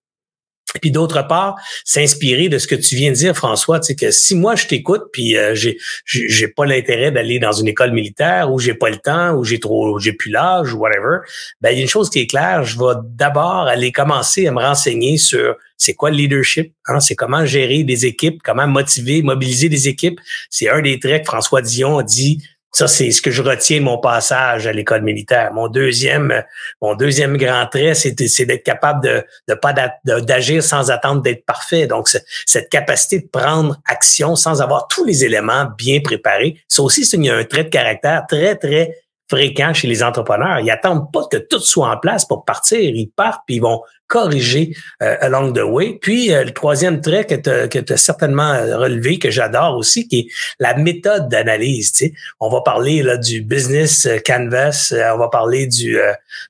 [0.82, 4.36] Puis d'autre part, s'inspirer de ce que tu viens de dire, François, tu que si
[4.36, 8.60] moi je t'écoute, puis euh, j'ai j'ai pas l'intérêt d'aller dans une école militaire ou
[8.60, 11.20] j'ai pas le temps ou j'ai trop j'ai plus l'âge ou whatever,
[11.62, 14.52] ben il y a une chose qui est claire, je vais d'abord aller commencer à
[14.52, 17.00] me renseigner sur c'est quoi le leadership, hein?
[17.00, 20.20] c'est comment gérer des équipes, comment motiver, mobiliser des équipes.
[20.50, 22.42] C'est un des traits que François Dion a dit
[22.76, 25.54] ça, c'est ce que je retiens de mon passage à l'école militaire.
[25.54, 26.44] Mon deuxième,
[26.82, 29.02] mon deuxième grand trait, c'est d'être capable
[29.48, 31.88] de, pas d'agir sans attendre d'être parfait.
[31.88, 32.10] Donc,
[32.46, 36.58] cette capacité de prendre action sans avoir tous les éléments bien préparés.
[36.68, 38.98] Ça aussi, c'est un trait de caractère très, très
[39.30, 40.60] fréquent chez les entrepreneurs.
[40.60, 42.78] Ils attendent pas que tout soit en place pour partir.
[42.82, 45.98] Ils partent puis ils vont corriger euh, along the way.
[46.00, 50.20] Puis euh, le troisième trait que tu as, certainement euh, relevé, que j'adore aussi, qui
[50.20, 50.28] est
[50.60, 51.94] la méthode d'analyse.
[52.40, 55.98] On va parler là, du business canvas, on va parler du,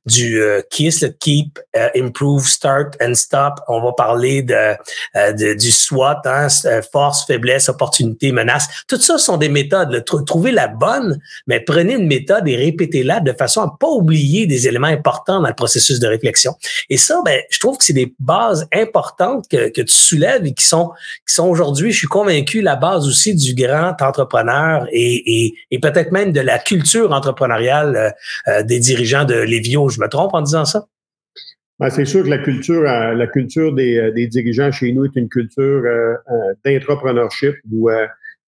[0.06, 1.60] du KISS, le Keep,
[1.96, 3.54] Improve, Start and Stop.
[3.68, 6.48] On va parler de, du SWOT, hein,
[6.92, 8.68] force, faiblesse, opportunité, menace.
[8.88, 9.92] Tout ça sont des méthodes.
[9.92, 10.02] Là.
[10.02, 14.68] Trouvez la bonne, mais prenez une méthode et répétez-la de façon à pas oublier des
[14.68, 16.56] éléments importants dans le processus de réflexion.
[16.90, 20.54] Et ça, ben, je trouve que c'est des bases importantes que, que, tu soulèves et
[20.54, 20.92] qui sont,
[21.28, 25.80] qui sont aujourd'hui, je suis convaincu, la base aussi du grand entrepreneur et, et, et
[25.80, 28.10] peut-être même de la culture entrepreneuriale euh,
[28.48, 29.90] euh, des dirigeants de Lévio.
[29.90, 30.86] Je me trompe en disant ça?
[31.80, 35.16] Ben, c'est sûr que la culture, euh, la culture des, des, dirigeants chez nous est
[35.16, 35.84] une culture
[36.64, 37.90] d'entrepreneurship où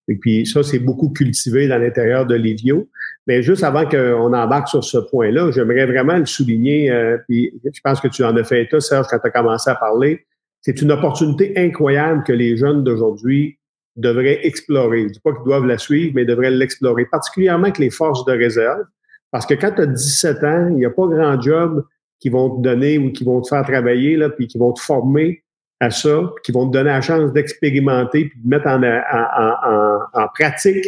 [0.07, 2.89] et puis ça, c'est beaucoup cultivé dans l'intérieur de Livio.
[3.27, 7.81] Mais juste avant qu'on embarque sur ce point-là, j'aimerais vraiment le souligner, euh, puis je
[7.83, 10.25] pense que tu en as fait état, Serge, quand tu as commencé à parler.
[10.61, 13.59] C'est une opportunité incroyable que les jeunes d'aujourd'hui
[13.97, 15.03] devraient explorer.
[15.03, 18.31] Je dis pas qu'ils doivent la suivre, mais devraient l'explorer, particulièrement avec les forces de
[18.31, 18.83] réserve.
[19.31, 21.83] Parce que quand tu as 17 ans, il n'y a pas grand job
[22.19, 24.81] qui vont te donner ou qui vont te faire travailler, là, puis qui vont te
[24.81, 25.43] former
[25.79, 30.27] à ça, qui vont te donner la chance d'expérimenter puis de mettre en, en, en,
[30.29, 30.85] pratique,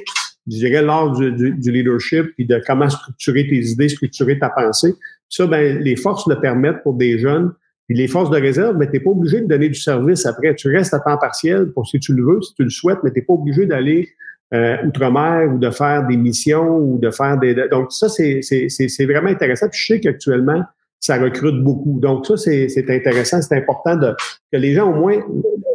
[0.49, 4.95] je dirais, l'art du, du, leadership puis de comment structurer tes idées, structurer ta pensée.
[5.29, 7.51] Ça, ben, les forces le permettent pour des jeunes.
[7.87, 10.25] Puis les forces de réserve, mais ben, tu n'es pas obligé de donner du service
[10.25, 10.53] après.
[10.55, 13.11] Tu restes à temps partiel pour si tu le veux, si tu le souhaites, mais
[13.11, 14.09] tu n'es pas obligé d'aller
[14.53, 17.55] euh, outre-mer ou de faire des missions ou de faire des...
[17.69, 19.69] Donc ça, c'est vraiment intéressant.
[19.69, 20.63] Puis je sais qu'actuellement,
[20.99, 21.99] ça recrute beaucoup.
[21.99, 24.13] Donc, ça, c'est intéressant, c'est important de,
[24.51, 25.19] que les gens au moins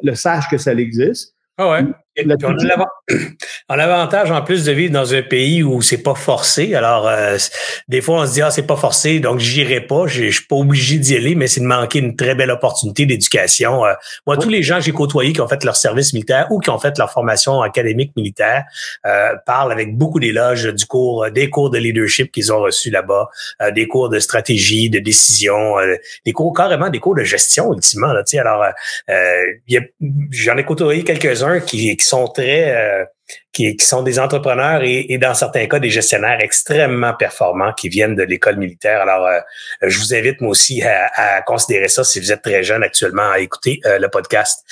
[0.03, 1.35] le sachent que ça existe.
[1.57, 1.85] Ah ouais?
[3.69, 6.75] on a l'avantage en plus de vivre dans un pays où c'est pas forcé.
[6.75, 7.37] Alors euh,
[7.89, 10.57] des fois on se dit ah c'est pas forcé donc j'irai pas, je suis pas
[10.57, 13.85] obligé d'y aller, mais c'est de manquer une très belle opportunité d'éducation.
[13.85, 13.95] Euh,
[14.27, 16.71] moi tous les gens que j'ai côtoyés qui ont fait leur service militaire ou qui
[16.71, 18.65] ont fait leur formation académique militaire
[19.07, 23.29] euh, parlent avec beaucoup d'éloges du cours, des cours de leadership qu'ils ont reçus là-bas,
[23.75, 25.77] des cours de stratégie, de décision,
[26.25, 28.13] des cours carrément des cours de gestion ultimement.
[28.13, 28.65] Là, alors
[30.31, 33.05] j'en ai côtoyé quelques-uns qui sont très euh,
[33.53, 38.23] qui, sont des entrepreneurs et, dans certains cas des gestionnaires extrêmement performants qui viennent de
[38.23, 39.01] l'école militaire.
[39.03, 39.41] Alors, euh,
[39.83, 43.39] je vous invite moi aussi à, considérer ça si vous êtes très jeune actuellement à
[43.39, 44.65] écouter euh, le podcast.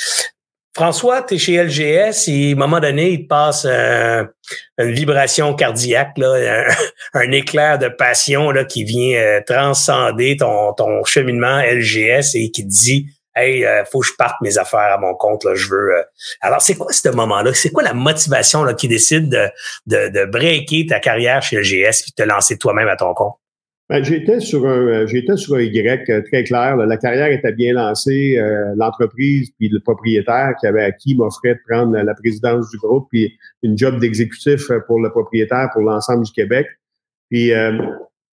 [0.74, 5.54] François, tu es chez LGS et à un moment donné, il te passe une vibration
[5.54, 6.64] cardiaque, là,
[7.12, 12.70] un, éclair de passion là, qui vient transcender ton, ton cheminement LGS et qui te
[12.70, 15.96] dit Hey, euh, faut que je parte mes affaires à mon compte, là, je veux.
[15.96, 16.02] Euh.
[16.40, 17.54] Alors, c'est quoi ce moment-là?
[17.54, 19.46] C'est quoi la motivation là, qui décide de,
[19.86, 23.34] de, de breaker ta carrière chez et de te lancer toi-même à ton compte?
[23.88, 26.76] Ben, j'étais sur un euh, j'étais sur un Y très clair.
[26.76, 28.38] La carrière était bien lancée.
[28.76, 33.36] L'entreprise puis le propriétaire qui avait acquis m'offrait de prendre la présidence du groupe puis
[33.62, 36.66] une job d'exécutif pour le propriétaire pour l'ensemble du Québec.
[37.30, 37.52] Puis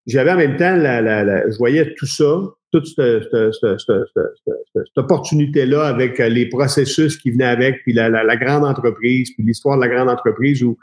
[0.09, 2.25] j'avais en même temps, la, la, je voyais tout ça,
[2.71, 3.25] toute cette,
[4.97, 9.77] opportunité-là avec euh, les processus qui venaient avec, puis la, la, grande entreprise, puis l'histoire
[9.77, 10.77] de la grande entreprise où,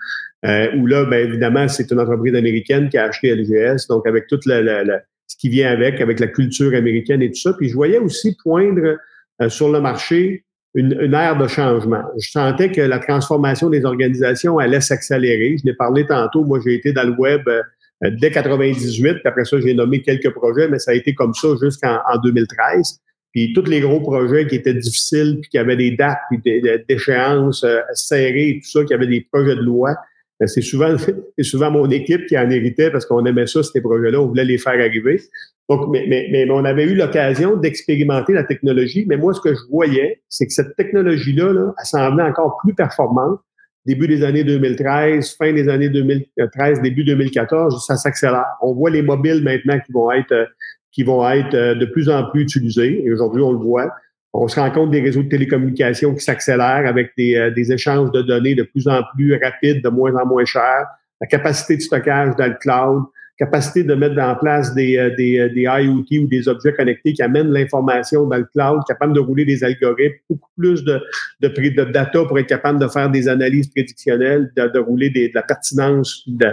[0.46, 4.28] euh, où là, bien évidemment, c'est une entreprise américaine qui a acheté LGS, donc avec
[4.28, 7.54] tout ce qui vient avec, avec la culture américaine et tout ça.
[7.54, 8.98] Puis je voyais aussi poindre
[9.42, 10.44] euh, sur le marché
[10.76, 12.04] une, ère de changement.
[12.20, 15.58] Je sentais que la transformation des organisations allait s'accélérer.
[15.58, 16.44] Je l'ai parlé tantôt.
[16.44, 17.62] Moi, j'ai été dans le web euh,
[18.02, 19.14] dès 98.
[19.14, 23.00] Puis après ça, j'ai nommé quelques projets, mais ça a été comme ça jusqu'en 2013.
[23.36, 26.86] Puis tous les gros projets qui étaient difficiles, puis qui avaient des dates, puis des,
[26.88, 29.94] échéances euh, serrées, tout ça, qui avaient des projets de loi,
[30.40, 30.96] ben, c'est souvent,
[31.38, 34.46] c'est souvent mon équipe qui en héritait parce qu'on aimait ça, ces projets-là, on voulait
[34.46, 35.22] les faire arriver.
[35.70, 39.54] Donc, mais, mais, mais on avait eu l'occasion d'expérimenter la technologie, mais moi, ce que
[39.54, 43.40] je voyais, c'est que cette technologie-là, là, elle s'en venait encore plus performante.
[43.86, 48.46] Début des années 2013, fin des années 2013, début 2014, ça s'accélère.
[48.62, 50.48] On voit les mobiles maintenant qui vont être
[50.96, 53.04] qui vont être euh, de plus en plus utilisés.
[53.06, 53.94] Et aujourd'hui, on le voit.
[54.34, 58.12] On se rend compte des réseaux de télécommunications qui s'accélèrent avec des, euh, des, échanges
[58.12, 60.88] de données de plus en plus rapides, de moins en moins chers,
[61.20, 63.04] la capacité de stockage dans le cloud,
[63.38, 67.14] capacité de mettre en place des, euh, des, euh, des IoT ou des objets connectés
[67.14, 71.02] qui amènent l'information dans le cloud, capable de rouler des algorithmes, beaucoup plus de,
[71.42, 75.30] de, de data pour être capable de faire des analyses prédictionnelles, de, de rouler des,
[75.30, 76.24] de la pertinence.
[76.28, 76.48] De...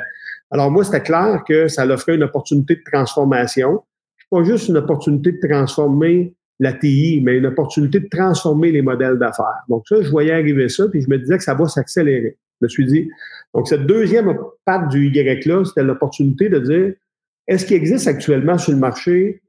[0.50, 3.82] Alors moi, c'était clair que ça offrait une opportunité de transformation.
[4.30, 9.18] Pas juste une opportunité de transformer la TI, mais une opportunité de transformer les modèles
[9.18, 9.62] d'affaires.
[9.68, 12.36] Donc ça, je voyais arriver ça, puis je me disais que ça va s'accélérer.
[12.60, 13.10] Je me suis dit,
[13.54, 14.34] donc cette deuxième
[14.64, 16.94] patte du Y-là, c'était l'opportunité de dire,
[17.46, 19.42] est-ce qu'il existe actuellement sur le marché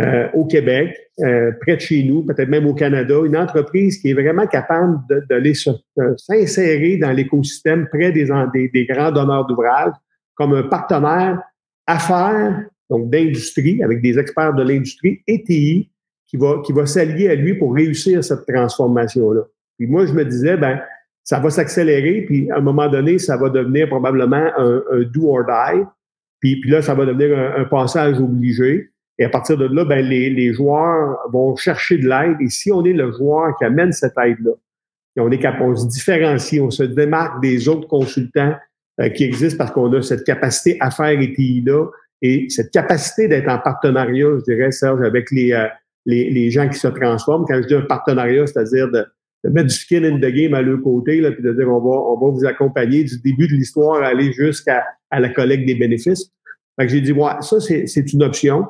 [0.00, 4.10] euh, au Québec, euh, près de chez nous, peut-être même au Canada, une entreprise qui
[4.10, 9.94] est vraiment capable d'aller euh, s'insérer dans l'écosystème près des, des, des grands donneurs d'ouvrages
[10.34, 11.40] comme un partenaire
[11.86, 15.90] affaires, donc d'industrie, avec des experts de l'industrie et TI,
[16.26, 19.42] qui va, qui va s'allier à lui pour réussir cette transformation-là.
[19.78, 20.80] Puis moi, je me disais, ben,
[21.24, 24.82] ça va s'accélérer, puis à un moment donné, ça va devenir probablement un,
[25.12, 25.82] do or die.
[26.40, 28.90] Puis, puis là, ça va devenir un, passage obligé.
[29.18, 32.36] Et à partir de là, ben, les, les joueurs vont chercher de l'aide.
[32.40, 34.52] Et si on est le joueur qui amène cette aide-là,
[35.16, 38.54] on est capable, on se différencie, on se démarque des autres consultants
[39.00, 41.86] euh, qui existent parce qu'on a cette capacité à faire et TI-là
[42.20, 45.68] et cette capacité d'être en partenariat, je dirais, Serge, avec les, euh,
[46.04, 47.44] les, les, gens qui se transforment.
[47.46, 49.04] Quand je dis un partenariat, c'est-à-dire de,
[49.44, 51.80] de, mettre du skin in the game à leur côté, là, puis de dire on
[51.80, 55.66] va, on va vous accompagner du début de l'histoire à aller jusqu'à à la collecte
[55.66, 56.30] des bénéfices.
[56.78, 58.66] Fait que j'ai dit, ouais, ça, c'est une option.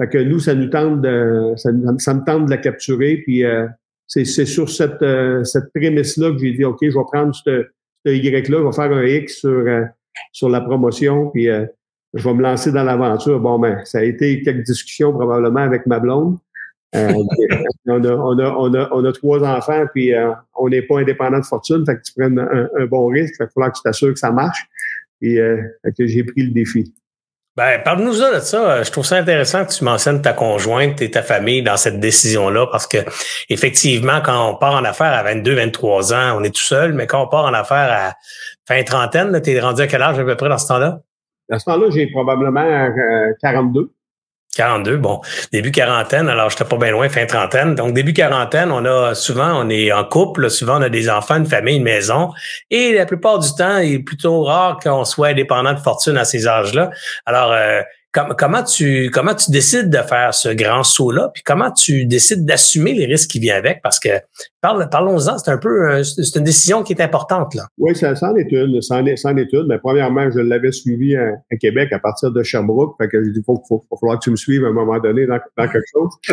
[0.00, 3.18] Fait que nous, ça nous tente de, ça, ça me tente de la capturer.
[3.24, 3.66] Puis euh,
[4.06, 7.66] c'est sur cette, euh, cette prémisse-là que j'ai dit, OK, je vais prendre ce,
[8.04, 9.84] Y-là, je vais faire un X sur, euh,
[10.32, 11.48] sur la promotion, puis
[12.14, 13.38] je vais me lancer dans l'aventure.
[13.38, 16.38] Bon, ben, ça a été quelques discussions probablement avec ma blonde.
[16.94, 17.12] Euh,
[17.86, 21.00] on, a, on, a, on, a, on, a, trois enfants, puis euh, on n'est pas
[21.00, 23.82] indépendant de fortune, fait que tu prennes un, bon risque, il va falloir que tu
[23.82, 24.66] t'assures que ça marche.
[25.20, 25.60] Et euh,
[25.96, 26.94] que j'ai pris le défi.
[27.56, 28.84] Ben, parle-nous de ça.
[28.84, 32.68] Je trouve ça intéressant que tu mentionnes ta conjointe et ta famille dans cette décision-là,
[32.70, 32.98] parce que
[33.48, 37.08] effectivement, quand on part en affaires à 22, 23 ans, on est tout seul, mais
[37.08, 38.14] quand on part en affaires à
[38.68, 41.00] fin trentaine, tu es rendu à quel âge à peu près dans ce temps-là?
[41.50, 42.88] À ce temps-là, j'ai probablement
[43.42, 43.90] 42.
[44.58, 45.20] 42, bon,
[45.52, 47.76] début quarantaine, alors j'étais pas bien loin, fin trentaine.
[47.76, 51.36] Donc, début quarantaine, on a souvent, on est en couple, souvent on a des enfants,
[51.36, 52.32] une famille, une maison.
[52.68, 56.24] Et la plupart du temps, il est plutôt rare qu'on soit indépendant de fortune à
[56.24, 56.90] ces âges-là.
[57.24, 62.06] Alors, euh, comment tu comment tu décides de faire ce grand saut-là, puis comment tu
[62.06, 64.08] décides d'assumer les risques qui viennent avec, parce que
[64.60, 67.66] parle, parlons-en, c'est un peu c'est une décision qui est importante là.
[67.78, 69.66] Oui, ça, en est une, ça en est, ça une.
[69.68, 73.42] Mais premièrement, je l'avais suivi à, Québec à partir de Sherbrooke, fait que je dis
[73.44, 75.86] faut, faut, faut, falloir que tu me suives à un moment donné dans, dans quelque
[75.92, 76.10] chose.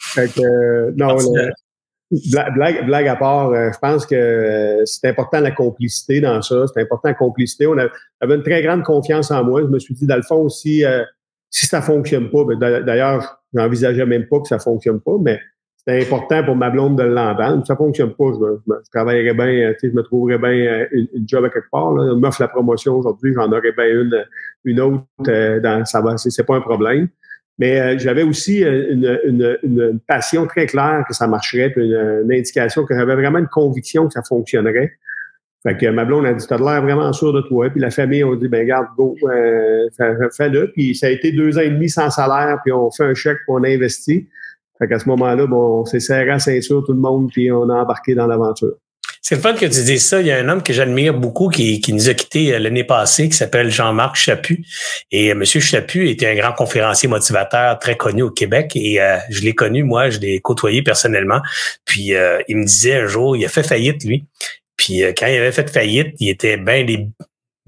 [0.00, 1.16] fait que, euh, non,
[2.10, 6.64] Blague, blague, à part, euh, je pense que euh, c'est important la complicité dans ça.
[6.66, 7.68] C'est important la complicité.
[7.68, 9.60] On avait une très grande confiance en moi.
[9.62, 11.04] Je me suis dit, dans le fond, si, euh,
[11.50, 15.38] si ça fonctionne pas, ben, d'ailleurs, j'envisageais même pas que ça fonctionne pas, mais
[15.76, 17.62] c'était important pour ma blonde de l'entendre.
[17.62, 21.48] Si ça fonctionne pas, je, je, travaillerais bien, je me trouverais bien une, job à
[21.48, 21.92] quelque part.
[21.92, 22.12] Là.
[22.16, 24.24] m'offre la promotion aujourd'hui, j'en aurais bien une,
[24.64, 25.04] une autre.
[25.60, 27.08] dans, ça va, c'est pas un problème.
[27.60, 31.84] Mais euh, j'avais aussi euh, une, une, une, passion très claire que ça marcherait, puis
[31.84, 34.92] une, indication que j'avais vraiment une conviction que ça fonctionnerait.
[35.62, 37.68] Fait que ma blonde a dit, t'as l'air vraiment sûr de toi.
[37.68, 39.88] Puis la famille a dit, ben garde, go, euh,
[40.34, 40.72] fais-le.
[40.72, 43.36] Puis ça a été deux ans et demi sans salaire, puis on fait un chèque,
[43.36, 44.26] puis on a investi.
[44.78, 47.68] Fait qu'à ce moment-là, bon, on s'est serré à ceinture tout le monde, puis on
[47.68, 48.76] a embarqué dans l'aventure.
[49.22, 50.20] C'est le fun que tu dises ça.
[50.20, 52.84] Il y a un homme que j'admire beaucoup qui, qui nous a quittés euh, l'année
[52.84, 54.64] passée, qui s'appelle Jean-Marc Chaput.
[55.10, 55.44] Et euh, M.
[55.44, 58.72] Chaput était un grand conférencier motivateur très connu au Québec.
[58.74, 61.40] Et euh, je l'ai connu, moi, je l'ai côtoyé personnellement.
[61.84, 62.12] Puis
[62.48, 64.24] il me disait un jour, il a fait faillite, lui.
[64.76, 66.84] Puis quand il avait fait faillite, il était bien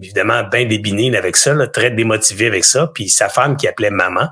[0.02, 2.90] évidemment bien débiné avec ça, très démotivé avec ça.
[2.94, 4.28] Puis sa femme qui appelait maman,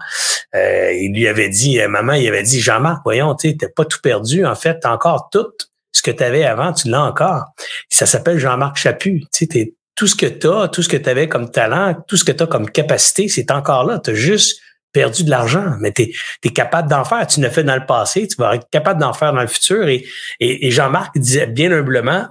[0.55, 3.85] euh, il lui avait dit, euh, maman, il avait dit, Jean-Marc, voyons, tu n'as pas
[3.85, 4.45] tout perdu.
[4.45, 5.53] En fait, encore tout
[5.93, 7.45] ce que tu avais avant, tu l'as encore.
[7.89, 9.25] Ça s'appelle Jean-Marc Chaput.
[9.33, 9.49] Tu
[9.97, 12.33] tout ce que tu as, tout ce que tu avais comme talent, tout ce que
[12.33, 14.01] tu as comme capacité, c'est encore là.
[14.03, 14.61] Tu as juste
[14.93, 16.11] perdu de l'argent, mais tu
[16.43, 17.27] es, capable d'en faire.
[17.27, 19.89] Tu l'as fait dans le passé, tu vas être capable d'en faire dans le futur.
[19.89, 20.07] Et,
[20.41, 22.29] et Jean-Marc disait bien humblement,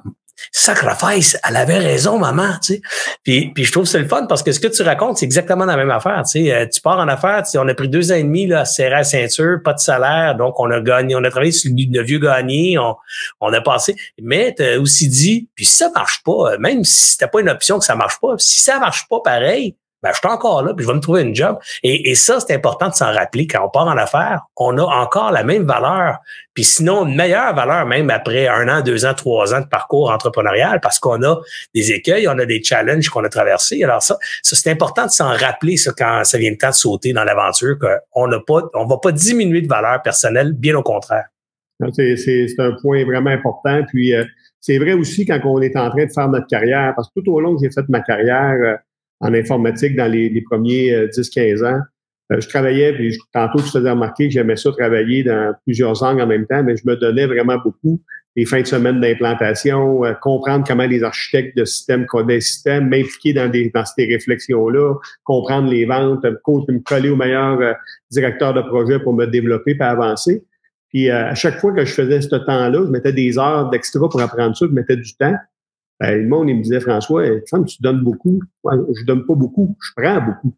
[0.52, 2.82] sacrifice, elle avait raison, maman, tu sais.
[3.24, 5.66] Puis, puis je trouve c'est le fun parce que ce que tu racontes, c'est exactement
[5.66, 6.54] la même affaire, tu sais.
[6.54, 8.90] Euh, tu pars en affaires, tu on a pris deux ans et demi, là, à
[8.90, 12.20] la ceinture, pas de salaire, donc on a gagné, on a travaillé sur le vieux
[12.20, 12.96] gagné, on,
[13.42, 13.96] on a passé.
[14.22, 17.80] Mais tu aussi dit, puis si ça marche pas, même si c'était pas une option
[17.80, 20.86] que ça marche pas, si ça marche pas pareil, ben, je suis encore là, puis
[20.86, 21.58] je vais me trouver une job.
[21.84, 23.48] Et, et ça, c'est important de s'en rappeler.
[23.48, 26.20] Quand on part en affaires, on a encore la même valeur,
[26.54, 30.12] puis sinon une meilleure valeur même après un an, deux ans, trois ans de parcours
[30.12, 31.40] entrepreneurial, parce qu'on a
[31.76, 33.84] des écueils, on a des challenges qu'on a traversés.
[33.84, 36.74] Alors ça, ça c'est important de s'en rappeler ça quand ça vient le temps de
[36.74, 40.84] sauter dans l'aventure, qu'on n'a pas, on va pas diminuer de valeur personnelle, bien au
[40.84, 41.26] contraire.
[41.94, 43.84] C'est un point vraiment important.
[43.88, 44.26] Puis euh,
[44.60, 47.32] c'est vrai aussi quand on est en train de faire notre carrière, parce que tout
[47.32, 48.76] au long que j'ai fait ma carrière, euh,
[49.22, 51.80] en informatique dans les, les premiers 10-15 euh, ans.
[52.32, 56.22] Euh, je travaillais, puis tantôt je faisais remarquer que j'aimais ça travailler dans plusieurs angles
[56.22, 58.00] en même temps, mais je me donnais vraiment beaucoup
[58.36, 63.34] les fins de semaine d'implantation, euh, comprendre comment les architectes de systèmes codaient systèmes, m'impliquer
[63.34, 67.76] dans, dans ces réflexions-là, comprendre les ventes, me coller au meilleur
[68.12, 70.44] directeur de projet pour me développer et avancer.
[70.90, 74.22] Puis à chaque fois que je faisais ce temps-là, je mettais des heures d'extra pour
[74.22, 75.36] apprendre ça, je mettais du temps.
[76.00, 78.40] Ben, le monde, il me disait, François, tu donnes beaucoup.
[78.64, 80.54] je donne pas beaucoup, je prends beaucoup.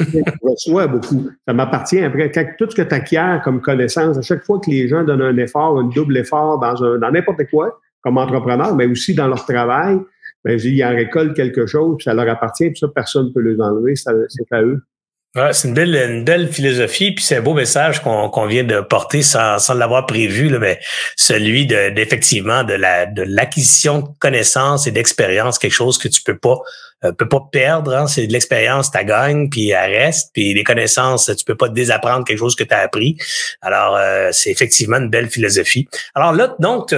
[0.00, 1.30] je reçois beaucoup.
[1.46, 2.30] Ça m'appartient après.
[2.58, 5.36] tout ce que tu acquiers comme connaissance, à chaque fois que les gens donnent un
[5.38, 9.44] effort, un double effort dans un, dans n'importe quoi, comme entrepreneur, mais aussi dans leur
[9.46, 9.98] travail,
[10.44, 13.40] ben, ils en récoltent quelque chose, puis ça leur appartient, puis ça, personne ne peut
[13.40, 14.82] les enlever, c'est à eux.
[15.34, 19.22] C'est une belle, une belle philosophie, puis c'est un beau message qu'on vient de porter
[19.22, 20.78] sans, l'avoir prévu, mais
[21.16, 26.22] celui de d'effectivement de la de l'acquisition de connaissances et d'expérience, quelque chose que tu
[26.22, 26.58] peux pas
[27.04, 27.96] euh, peux pas perdre.
[27.96, 31.70] Hein, c'est de l'expérience, tu gagnes, puis elle reste, puis les connaissances, tu peux pas
[31.70, 33.16] désapprendre quelque chose que tu as appris.
[33.62, 35.88] Alors euh, c'est effectivement une belle philosophie.
[36.14, 36.94] Alors là, donc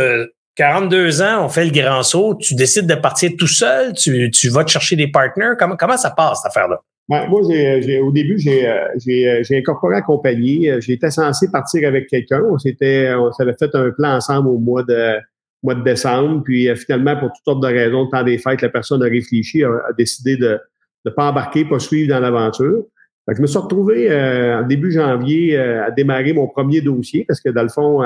[0.57, 4.49] 42 ans, on fait le grand saut, tu décides de partir tout seul, tu, tu
[4.49, 5.55] vas te chercher des partenaires.
[5.57, 6.81] Comment, comment ça passe, cette affaire-là?
[7.09, 10.71] Moi, j'ai, au début, j'ai, euh, euh, incorporé la compagnie.
[10.71, 12.43] Euh, j'étais censé partir avec quelqu'un.
[12.49, 15.19] On s'était, on s'avait fait un plan ensemble au mois de,
[15.63, 16.43] mois de décembre.
[16.43, 19.63] Puis finalement, pour toutes sortes de raisons, le temps des fêtes, la personne a réfléchi,
[19.65, 20.59] a, décidé de
[21.05, 22.85] ne pas embarquer, pas suivre dans l'aventure.
[23.29, 27.63] Je me suis retrouvé en début janvier à démarrer mon premier dossier parce que dans
[27.63, 28.03] le fond,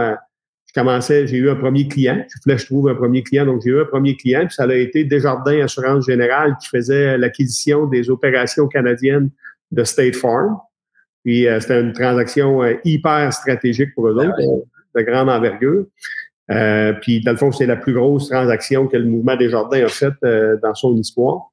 [0.68, 2.22] je commençais, j'ai eu un premier client.
[2.28, 3.46] Je voulais que je trouve un premier client.
[3.46, 4.40] Donc, j'ai eu un premier client.
[4.46, 9.30] Puis ça a été Desjardins Assurance Générale qui faisait l'acquisition des opérations canadiennes
[9.70, 10.58] de State Farm.
[11.24, 15.86] Puis euh, c'était une transaction euh, hyper stratégique pour eux autres, de grande envergure.
[16.50, 19.88] Euh, puis, dans le fond, c'est la plus grosse transaction que le mouvement Desjardins a
[19.88, 20.14] faite
[20.62, 21.50] dans son histoire.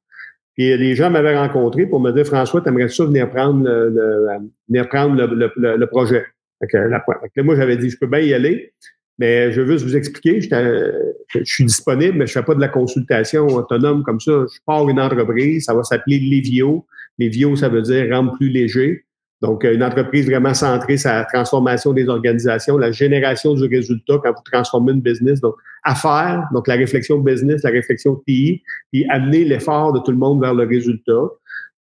[0.54, 4.50] Puis les gens m'avaient rencontré pour me dire François, tu aimerais ça venir prendre le,
[4.68, 6.24] venir prendre le, le, projet.
[6.60, 8.72] Fait moi, j'avais dit, je peux bien y aller.
[9.18, 12.68] Mais je veux juste vous expliquer, je suis disponible, mais je fais pas de la
[12.68, 14.44] consultation autonome comme ça.
[14.52, 16.86] Je pars une entreprise, ça va s'appeler Lévio.
[17.18, 19.04] Lévio, ça veut dire rendre plus léger.
[19.42, 24.32] Donc, une entreprise vraiment centrée sur la transformation des organisations, la génération du résultat quand
[24.32, 25.40] vous transformez une business.
[25.40, 30.16] Donc, affaires, donc la réflexion business, la réflexion TI, puis amener l'effort de tout le
[30.16, 31.22] monde vers le résultat.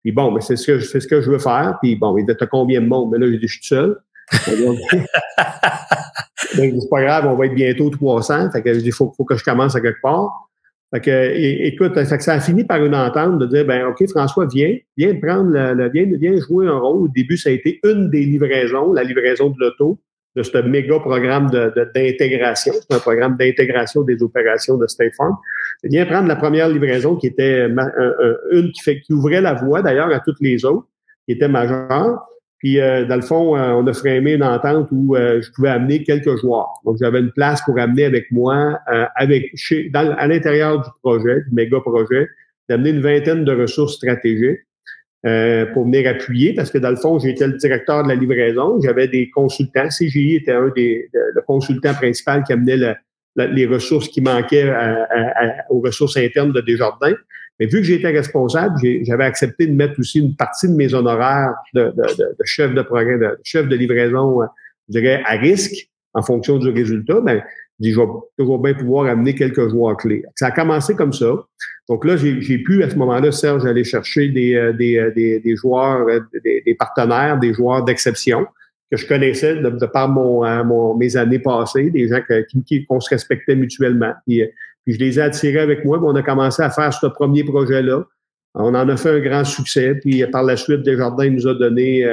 [0.03, 1.77] Puis bon, mais c'est ce que c'est ce que je veux faire.
[1.81, 3.11] Puis bon, il y a combien de monde?
[3.11, 3.97] Mais là, je suis seul.
[6.55, 8.51] Ben, c'est pas grave, on va être bientôt 300.
[8.51, 10.49] Fait que il faut, faut que je commence à quelque part.
[10.93, 14.77] Fait que, écoute, ça a fini par une entente de dire, ben, OK, François, viens,
[14.95, 17.03] viens prendre le, viens, viens jouer un rôle.
[17.03, 19.97] Au début, ça a été une des livraisons, la livraison de l'auto,
[20.35, 22.73] de ce méga programme d'intégration.
[22.73, 25.35] C'est un programme d'intégration des opérations de State Farm.
[25.83, 27.67] Viens prendre la première livraison qui était
[28.51, 30.87] une qui, fait, qui ouvrait la voie d'ailleurs à toutes les autres,
[31.25, 32.19] qui était majeure.
[32.63, 35.67] Puis, euh, dans le fond, euh, on a frémé une entente où euh, je pouvais
[35.67, 36.69] amener quelques joueurs.
[36.85, 38.79] Donc, j'avais une place pour amener avec moi,
[39.17, 42.29] avec chez, dans, à l'intérieur du projet, du méga projet,
[42.69, 44.61] d'amener une vingtaine de ressources stratégiques
[45.73, 48.79] pour venir appuyer, parce que dans le fond, j'étais le directeur de la livraison.
[48.81, 49.89] J'avais des consultants.
[49.89, 52.95] CGI était un des le consultant principal qui amenait
[53.35, 54.73] les ressources qui manquaient
[55.69, 57.15] aux ressources internes de Desjardins.
[57.59, 61.53] Mais vu que j'étais responsable, j'avais accepté de mettre aussi une partie de mes honoraires
[61.73, 61.93] de,
[62.45, 64.45] chef de programme, de chef de livraison, euh,
[64.89, 67.21] je dirais, à risque en fonction du résultat.
[67.21, 67.43] Ben,
[67.79, 68.05] je vais
[68.37, 70.23] toujours bien pouvoir amener quelques joueurs clés.
[70.35, 71.33] Ça a commencé comme ça.
[71.89, 75.39] Donc là, j'ai pu à ce moment-là, Serge, aller chercher des, euh, des, euh, des,
[75.39, 76.05] des joueurs,
[76.43, 78.47] des, des, partenaires, des joueurs d'exception
[78.93, 82.19] que je connaissais de, par mon, mes années passées, des gens
[82.87, 84.13] qu'on se respectait mutuellement.
[84.85, 85.99] Puis je les ai attirés avec moi.
[86.03, 88.05] on a commencé à faire ce premier projet-là.
[88.55, 89.95] On en a fait un grand succès.
[89.95, 92.05] Puis par la suite, Desjardins nous a donné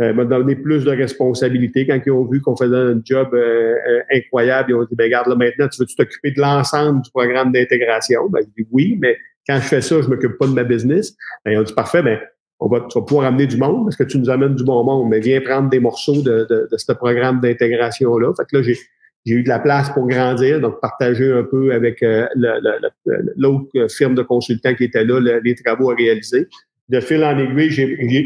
[0.00, 3.74] euh, m'a donné plus de responsabilités quand ils ont vu qu'on faisait un job euh,
[3.88, 4.70] euh, incroyable.
[4.70, 8.28] Ils ont dit, ben regarde, là, maintenant, tu veux t'occuper de l'ensemble du programme d'intégration?
[8.28, 9.16] Ben, je dis oui, mais
[9.48, 11.16] quand je fais ça, je m'occupe pas de ma business.
[11.44, 12.20] Ben, ils ont dit, parfait, ben,
[12.60, 14.84] on va, tu vas pouvoir amener du monde parce que tu nous amènes du bon
[14.84, 18.32] monde, mais viens prendre des morceaux de, de, de ce programme d'intégration-là.
[18.36, 18.78] Fait que là, j'ai,
[19.26, 22.04] j'ai eu de la place pour grandir, donc partager un peu avec
[23.36, 26.48] l'autre firme de consultants qui était là, les travaux à réaliser
[26.88, 27.70] de fil en aiguille,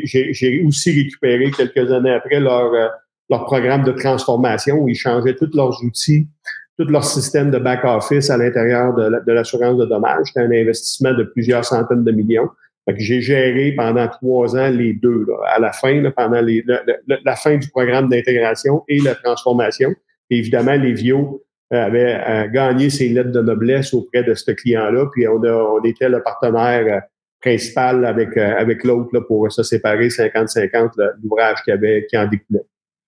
[0.05, 2.89] j'ai aussi récupéré quelques années après leur, euh,
[3.29, 6.29] leur programme de transformation où ils changeaient tous leurs outils,
[6.79, 10.27] tout leur système de back-office à l'intérieur de l'assurance de dommages.
[10.27, 12.49] C'était un investissement de plusieurs centaines de millions.
[12.97, 16.65] j'ai géré pendant trois ans les deux, à la fin, pendant les,
[17.25, 19.93] la, fin du programme d'intégration et la transformation.
[20.39, 25.07] Évidemment, les Vio euh, avaient euh, gagné ses lettres de noblesse auprès de ce client-là,
[25.13, 27.03] puis on, a, on était le partenaire
[27.41, 32.65] principal avec, euh, avec l'autre pour se séparer 50-50 l'ouvrage qui avait qui en découlait.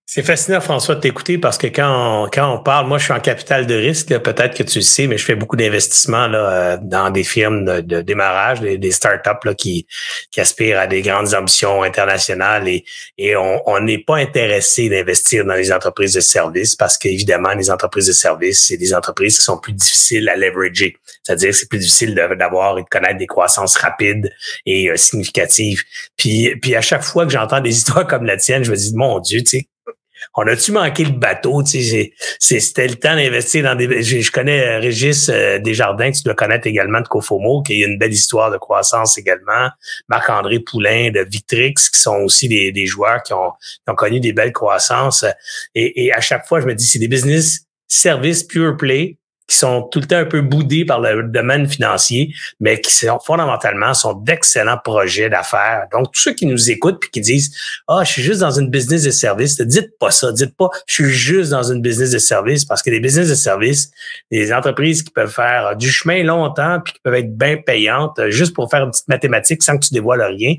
[0.07, 3.13] C'est fascinant, François, de t'écouter parce que quand on, quand on parle, moi, je suis
[3.15, 6.77] en capital de risque, peut-être que tu le sais, mais je fais beaucoup d'investissements euh,
[6.81, 9.87] dans des firmes de, démarrage, des, des startups là, qui,
[10.31, 12.85] qui aspirent à des grandes ambitions internationales et,
[13.17, 18.07] et on n'est pas intéressé d'investir dans les entreprises de services parce qu'évidemment, les entreprises
[18.07, 20.99] de services, c'est des entreprises qui sont plus difficiles à leverager.
[21.23, 24.31] C'est-à-dire que c'est plus difficile d'avoir et de connaître des croissances rapides
[24.67, 25.83] et euh, significatives.
[26.19, 28.93] Puis, puis à chaque fois que j'entends des histoires comme la tienne, je me dis,
[28.95, 29.69] mon Dieu, tu sais,
[30.35, 31.63] on a-tu manqué le bateau?
[31.65, 34.03] C'était le temps d'investir dans des.
[34.03, 37.87] Je, connais euh, Régis euh, Desjardins, que tu dois connaître également de Cofomo, qui a
[37.87, 39.69] une belle histoire de croissance également.
[40.09, 43.53] Marc-André Poulain de Victrix, qui sont aussi des, joueurs qui ont,
[43.95, 45.25] connu des belles croissances.
[45.75, 49.57] Et, et à chaque fois, je me dis, c'est des business services pure play qui
[49.57, 53.93] sont tout le temps un peu boudés par le domaine financier, mais qui sont fondamentalement
[53.93, 55.87] sont d'excellents projets d'affaires.
[55.93, 57.55] Donc, tous ceux qui nous écoutent puis qui disent
[57.87, 60.95] Ah, je suis juste dans une business de service, dites pas ça, dites pas je
[60.95, 63.91] suis juste dans une business de service, parce que les business de service,
[64.31, 68.55] des entreprises qui peuvent faire du chemin longtemps puis qui peuvent être bien payantes, juste
[68.55, 70.55] pour faire une petite mathématique sans que tu dévoiles rien.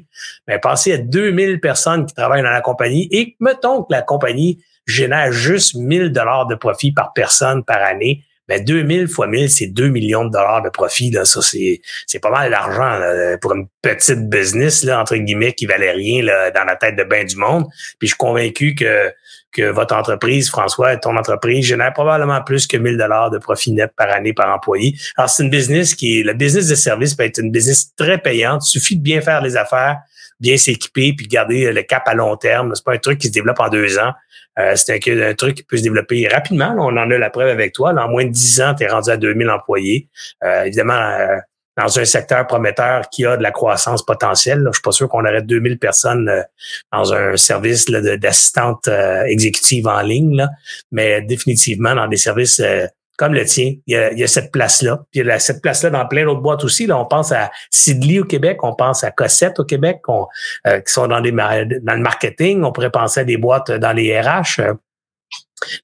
[0.47, 4.63] Mais pensez à 2000 personnes qui travaillent dans la compagnie et mettons que la compagnie
[4.85, 9.67] génère juste 1000 dollars de profit par personne par année ben 2000 fois 1000, c'est
[9.67, 11.11] 2 millions de dollars de profit.
[11.11, 11.25] Là.
[11.25, 12.99] Ça, c'est, c'est pas mal d'argent
[13.41, 17.03] pour une petite business, là, entre guillemets, qui valait rien là, dans la tête de
[17.03, 17.65] bien du monde.
[17.99, 19.11] Puis je suis convaincu que,
[19.51, 23.91] que votre entreprise, François, ton entreprise, génère probablement plus que 1000 dollars de profit net
[23.95, 24.95] par année par employé.
[25.17, 28.67] Alors, c'est une business qui le business de service peut être une business très payante.
[28.67, 29.97] Il suffit de bien faire les affaires,
[30.39, 32.73] bien s'équiper, puis garder le cap à long terme.
[32.75, 34.13] C'est pas un truc qui se développe en deux ans.
[34.57, 36.75] Euh, c'est un, truc qui peut se développer rapidement.
[36.77, 37.93] on en a la preuve avec toi.
[37.93, 40.07] en moins de 10 ans, tu es rendu à 2000 employés.
[40.43, 41.37] Euh, évidemment, euh,
[41.77, 44.63] dans un secteur prometteur qui a de la croissance potentielle.
[44.67, 46.31] je suis pas sûr qu'on aurait 2000 personnes
[46.93, 48.87] dans un service d'assistante
[49.27, 50.47] exécutive en ligne,
[50.93, 52.61] mais définitivement dans des services
[53.17, 54.97] comme le tien, il y a, il y a cette place-là.
[55.11, 56.85] Puis il y a cette place-là dans plein d'autres boîtes aussi.
[56.85, 60.91] Là, on pense à Sidley au Québec, on pense à Cossette au Québec, euh, qui
[60.91, 62.63] sont dans, des, dans le marketing.
[62.63, 64.73] On pourrait penser à des boîtes dans les RH, euh,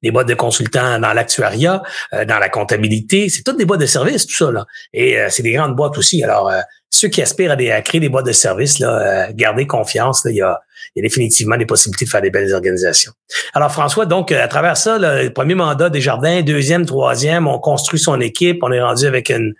[0.01, 1.81] des boîtes de consultants dans l'actuariat,
[2.13, 3.29] euh, dans la comptabilité.
[3.29, 4.51] C'est toutes des boîtes de services, tout ça.
[4.51, 4.65] Là.
[4.93, 6.23] Et c'est des grandes boîtes aussi.
[6.23, 6.51] Alors,
[6.89, 10.25] ceux qui aspirent à, créer des boîtes de services, là, gardez confiance.
[10.25, 10.59] Là, il y a
[10.95, 13.13] il y a définitivement des possibilités de faire des belles organisations.
[13.53, 17.99] Alors, François, donc, à travers ça, le premier mandat des jardins, deuxième, troisième, on construit
[17.99, 19.53] son équipe, on est rendu avec une,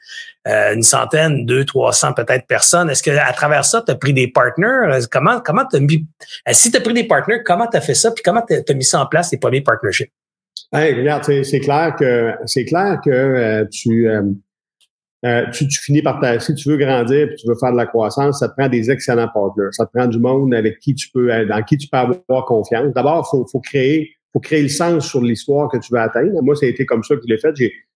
[0.48, 2.90] euh, une centaine, deux, trois cents peut-être personnes.
[2.90, 5.06] Est-ce que à travers ça, tu as pris des partners?
[5.12, 6.06] Comment comment t'as mis
[6.48, 8.12] euh, si tu as pris des partners, comment tu as fait ça?
[8.12, 10.12] Puis comment tu as mis ça en place, les premiers partnerships?
[10.74, 14.08] Hey, regarde, c'est clair que c'est clair que euh, tu
[15.24, 18.40] euh, tu, finis par si tu veux grandir et tu veux faire de la croissance,
[18.40, 19.70] ça te prend des excellents partners.
[19.72, 22.46] Ça te prend du monde avec qui tu peux, euh, dans qui tu peux avoir
[22.46, 22.92] confiance.
[22.96, 26.42] D'abord, faut, faut créer, faut créer le sens sur l'histoire que tu veux atteindre.
[26.42, 27.54] Moi, ça a été comme ça que je l'ai fait.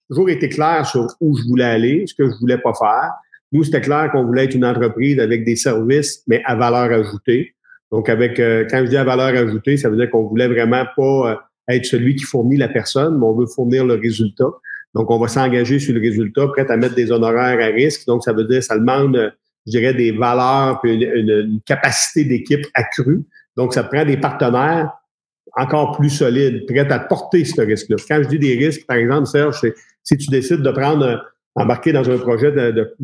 [0.10, 3.12] Toujours été clair sur où je voulais aller, ce que je voulais pas faire.
[3.52, 7.56] Nous, c'était clair qu'on voulait être une entreprise avec des services, mais à valeur ajoutée.
[7.92, 10.84] Donc, avec, euh, quand je dis à valeur ajoutée, ça veut dire qu'on voulait vraiment
[10.98, 14.50] pas être celui qui fournit la personne, mais on veut fournir le résultat.
[14.94, 18.06] Donc, on va s'engager sur le résultat, prêt à mettre des honoraires à risque.
[18.08, 19.34] Donc, ça veut dire, ça demande,
[19.66, 23.24] je dirais, des valeurs puis une, capacité d'équipe accrue.
[23.58, 24.92] Donc, ça prend des partenaires
[25.56, 27.98] encore plus solides, prêtes à porter ce risque-là.
[28.08, 29.62] Quand je dis des risques, par exemple, Serge,
[30.04, 31.24] si tu décides de prendre,
[31.56, 32.96] embarquer dans un projet de, de,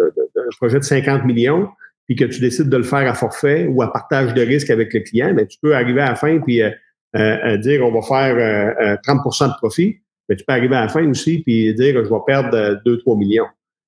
[0.00, 1.68] un projet de 50 millions,
[2.06, 4.94] puis que tu décides de le faire à forfait ou à partage de risque avec
[4.94, 6.70] le client, mais tu peux arriver à la fin puis euh,
[7.16, 10.88] euh, dire on va faire 30% euh, de profit, mais tu peux arriver à la
[10.88, 13.46] fin aussi puis dire je vais perdre 2-3 millions.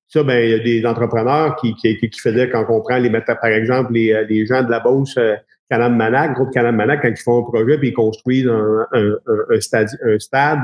[0.09, 3.11] Ça, ben, il y a des entrepreneurs qui, qui, qui faisaient, quand on prend les
[3.11, 5.37] par exemple, les, les gens de la Beauce, euh,
[5.71, 9.17] Canam Manac, groupe Canam Manac, quand ils font un projet puis ils construisent un, un,
[9.51, 10.61] un, stade, un stade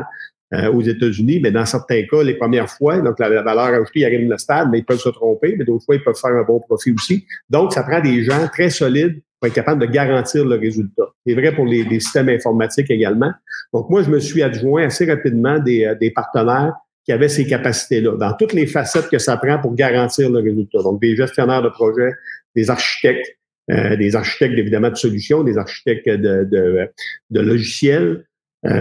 [0.55, 4.05] euh, aux États-Unis, mais dans certains cas, les premières fois, donc la, valeur ajoutée, ils
[4.05, 6.33] arrivent dans le stade, mais ils peuvent se tromper, mais d'autres fois, ils peuvent faire
[6.33, 7.27] un bon profit aussi.
[7.51, 11.05] Donc, ça prend des gens très solides pour être capables de garantir le résultat.
[11.27, 13.33] C'est vrai pour les, systèmes informatiques également.
[13.73, 16.75] Donc, moi, je me suis adjoint assez rapidement des, euh, des partenaires
[17.05, 20.83] qui avaient ces capacités-là, dans toutes les facettes que ça prend pour garantir le résultat.
[20.83, 22.13] Donc, des gestionnaires de projets,
[22.57, 23.37] des architectes,
[23.71, 26.89] euh, des architectes évidemment de solutions, des architectes de, de,
[27.31, 28.25] de logiciels,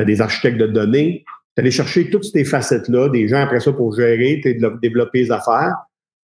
[0.06, 1.26] des architectes de données,
[1.58, 4.42] aller chercher toutes ces facettes-là, des gens après ça pour gérer,
[4.82, 5.74] développer les affaires.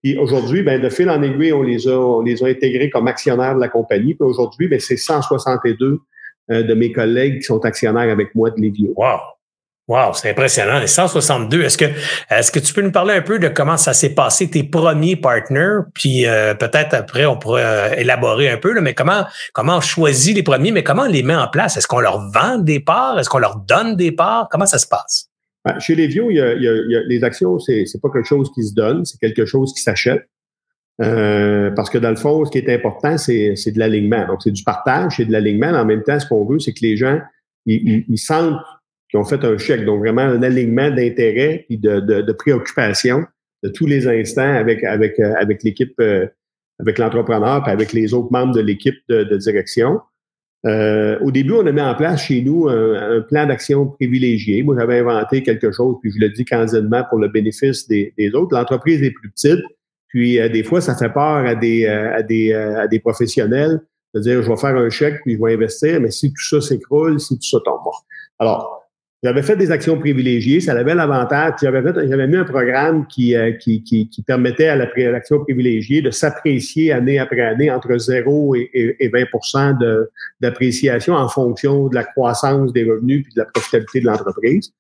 [0.02, 3.08] Puis aujourd'hui, ben, de fil en aiguille, on les a, on les a intégrés comme
[3.08, 4.16] actionnaires de la compagnie.
[4.16, 6.00] Puis aujourd'hui, ben, c'est 162
[6.52, 8.94] euh, de mes collègues qui sont actionnaires avec moi de Lévio.
[8.96, 9.18] Wow!
[9.90, 10.80] Wow, c'est impressionnant.
[10.80, 11.64] Les 162.
[11.64, 11.86] Est-ce que,
[12.30, 15.16] est-ce que tu peux nous parler un peu de comment ça s'est passé, tes premiers
[15.16, 15.80] partners?
[15.96, 19.82] Puis euh, peut-être après, on pourrait euh, élaborer un peu, là, mais comment, comment on
[19.82, 21.76] choisit les premiers, mais comment on les met en place?
[21.76, 23.18] Est-ce qu'on leur vend des parts?
[23.18, 24.48] Est-ce qu'on leur donne des parts?
[24.52, 25.32] Comment ça se passe?
[25.66, 28.10] Ben, chez les vieux, il y a, il y a, les actions, c'est, c'est pas
[28.14, 30.22] quelque chose qui se donne, c'est quelque chose qui s'achète.
[31.02, 34.28] Euh, parce que dans le fond, ce qui est important, c'est, c'est de l'alignement.
[34.28, 35.72] Donc, c'est du partage, c'est de l'alignement.
[35.72, 37.20] En même temps, ce qu'on veut, c'est que les gens,
[37.66, 38.60] ils, ils sentent
[39.10, 39.86] qui ont fait un chèque.
[39.86, 43.26] Donc, vraiment un alignement d'intérêt et de, de, de, préoccupation
[43.64, 46.28] de tous les instants avec, avec, euh, avec l'équipe, euh,
[46.80, 50.00] avec l'entrepreneur et avec les autres membres de l'équipe de, de, direction.
[50.66, 54.62] Euh, au début, on a mis en place chez nous un, plan d'action privilégié.
[54.62, 58.34] Moi, j'avais inventé quelque chose, puis je le dis candidement pour le bénéfice des, des
[58.36, 58.56] autres.
[58.56, 59.64] L'entreprise est plus petite,
[60.10, 63.80] puis des fois, ça fait peur à des, à des, à des professionnels
[64.14, 66.60] de dire, je vais faire un chèque, puis je vais investir, mais si tout ça
[66.60, 67.80] s'écroule, si tout ça tombe.
[68.40, 68.79] Alors,
[69.22, 71.56] j'avais fait des actions privilégiées, ça avait l'avantage.
[71.62, 76.94] J'avais mis un programme qui, euh, qui, qui, qui, permettait à l'action privilégiée de s'apprécier
[76.94, 80.10] année après année entre 0 et, et, 20 de,
[80.40, 84.72] d'appréciation en fonction de la croissance des revenus puis de la profitabilité de l'entreprise.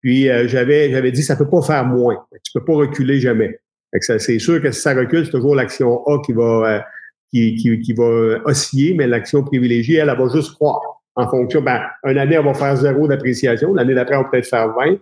[0.00, 2.26] Puis euh, j'avais, j'avais dit ça peut pas faire moins.
[2.42, 3.60] Tu peux pas reculer jamais.
[4.00, 6.80] c'est sûr que si ça recule, c'est toujours l'action A qui va euh,
[7.30, 11.62] qui, qui, qui va osciller, mais l'action privilégiée, elle, elle va juste croire en fonction,
[11.62, 14.96] ben, une année, on va faire zéro d'appréciation, l'année d'après, on va peut-être faire 20.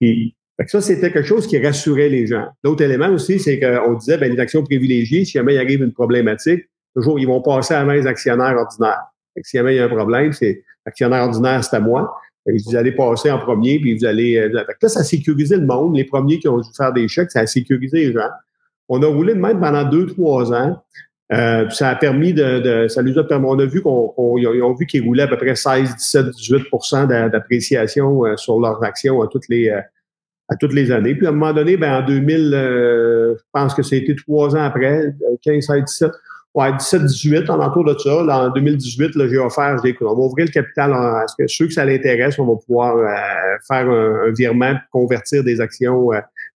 [0.00, 0.32] Et,
[0.68, 2.46] ça, c'était quelque chose qui rassurait les gens.
[2.64, 5.92] L'autre élément aussi, c'est qu'on disait, ben, les actions privilégiées, si jamais il arrive une
[5.92, 6.64] problématique,
[6.94, 9.02] toujours, ils vont passer à main les actionnaires ordinaires.
[9.42, 12.16] si jamais il y a un problème, c'est l'actionnaire ordinaire, c'est à moi.
[12.46, 14.36] vous allez passer en premier, puis vous allez.
[14.36, 15.94] Euh, là, ça a sécurisé le monde.
[15.94, 18.30] Les premiers qui ont dû faire des chèques, ça a sécurisé les gens.
[18.88, 20.82] On a roulé de même pendant deux, trois ans.
[21.32, 24.62] Euh, ça a permis de, de, ça nous a permis, on a vu qu'on, ils
[24.62, 29.20] ont vu qu'ils roulaient à peu près 16, 17, 18% d'appréciation euh, sur leurs actions
[29.22, 29.80] à toutes les euh,
[30.48, 31.16] à toutes les années.
[31.16, 35.12] Puis à un moment donné, ben en 2000, je pense que c'était trois ans après,
[35.42, 36.10] 15, 16, 17,
[36.54, 38.22] ouais, 17, 18, en entour de ça.
[38.22, 41.48] Là, en 2018, là, j'ai offert, j'ai dit, on va ouvrir le capital à que
[41.48, 42.94] ceux que ça l'intéresse, on va pouvoir
[43.66, 46.10] faire un, virement, convertir des actions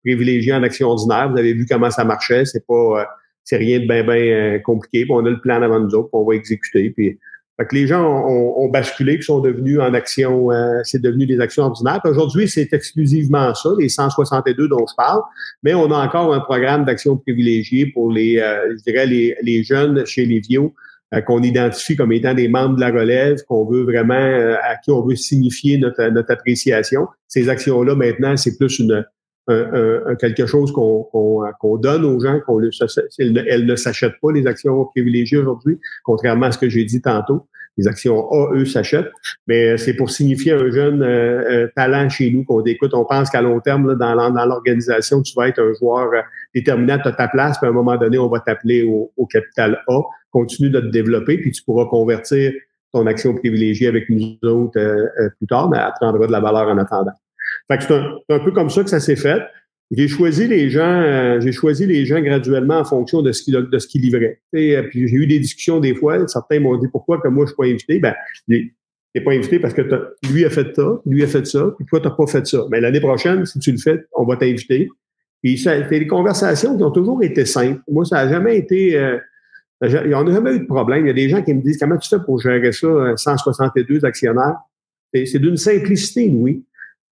[0.04, 1.28] privilégiées en actions ordinaires.
[1.28, 2.44] Vous avez vu comment ça marchait.
[2.44, 3.08] C'est pas
[3.50, 5.02] c'est rien de bien ben, euh, compliqué.
[5.02, 6.90] Puis on a le plan avant nous autres, on va exécuter.
[6.90, 7.18] Puis,
[7.58, 11.40] fait que les gens ont, basculé, qui sont devenus en action, euh, c'est devenu des
[11.40, 12.00] actions ordinaires.
[12.04, 15.20] Aujourd'hui, c'est exclusivement ça, les 162 dont je parle,
[15.62, 19.62] mais on a encore un programme d'action privilégiée pour les, euh, je dirais, les, les
[19.62, 20.70] jeunes chez les vieux
[21.26, 24.14] qu'on identifie comme étant des membres de la relève, qu'on veut vraiment,
[24.62, 27.08] à qui on veut signifier notre, notre appréciation.
[27.26, 29.04] Ces actions-là, maintenant, c'est plus une,
[29.46, 32.70] quelque chose qu'on donne aux gens, qu'on ne
[33.76, 37.46] s'achètent pas les actions privilégiées aujourd'hui, contrairement à ce que j'ai dit tantôt.
[37.76, 39.10] Les actions A, eux, s'achètent,
[39.46, 42.92] mais c'est pour signifier un jeune euh, euh, talent chez nous qu'on écoute.
[42.94, 46.20] On pense qu'à long terme, là, dans, l'organisation, tu vas être un joueur euh,
[46.54, 49.26] déterminant, tu as ta place, puis à un moment donné, on va t'appeler au, au,
[49.26, 50.00] capital A.
[50.30, 52.52] Continue de te développer, puis tu pourras convertir
[52.92, 54.78] ton action privilégiée avec nous autres
[55.38, 57.12] plus tard, mais elle prendra de la valeur en attendant.
[57.70, 59.42] Fait que c'est un, peu comme ça que ça s'est fait.
[59.92, 63.54] J'ai choisi les gens, euh, j'ai choisi les gens graduellement en fonction de ce qu'ils
[63.54, 64.40] de ce livraient.
[64.52, 66.26] Et, puis j'ai eu des discussions des fois.
[66.28, 67.98] Certains m'ont dit pourquoi que moi je suis pas invité.
[67.98, 68.14] Ben,
[68.48, 69.82] t'es pas invité parce que
[70.32, 72.66] lui a fait ça, lui a fait ça, puis toi t'as pas fait ça.
[72.70, 74.88] Mais l'année prochaine, si tu le fais, on va t'inviter.
[75.42, 77.80] Puis c'est des conversations qui ont toujours été simples.
[77.90, 78.96] Moi, ça a jamais été.
[78.96, 79.18] Euh,
[79.80, 81.06] on n'a jamais eu de problème.
[81.06, 84.04] Il y a des gens qui me disent comment tu fais pour gérer ça, 162
[84.04, 84.56] euh, actionnaires.
[85.14, 86.64] C'est d'une simplicité, oui.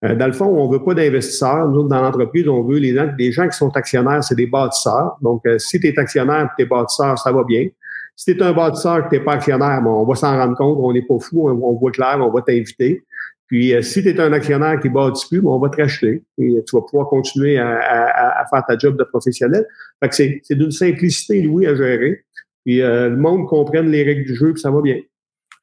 [0.05, 1.67] Euh, dans le fond, on veut pas d'investisseurs.
[1.67, 5.17] Nous, dans l'entreprise, on veut les gens, les gens qui sont actionnaires, c'est des bâtisseurs.
[5.21, 7.67] Donc, euh, si tu es actionnaire et tu es bâtisseur, ça va bien.
[8.15, 10.77] Si tu es un bâtisseur et tu n'es pas actionnaire, on va s'en rendre compte,
[10.81, 13.03] on n'est pas fou, on, voit clair, on va t'inviter.
[13.47, 16.63] Puis, euh, si tu es un actionnaire qui bâtit plus, on va te racheter et
[16.65, 19.65] tu vas pouvoir continuer à, à, à faire ta job de professionnel.
[20.01, 22.23] Fait que c'est d'une simplicité, Louis, à gérer.
[22.65, 24.97] Puis, le monde comprenne les règles du jeu, puis ça va bien.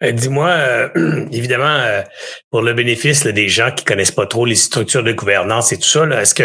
[0.03, 2.03] Euh, dis-moi, euh, évidemment, euh,
[2.51, 5.88] pour le bénéfice des gens qui connaissent pas trop les structures de gouvernance et tout
[5.88, 6.42] ça, est-ce que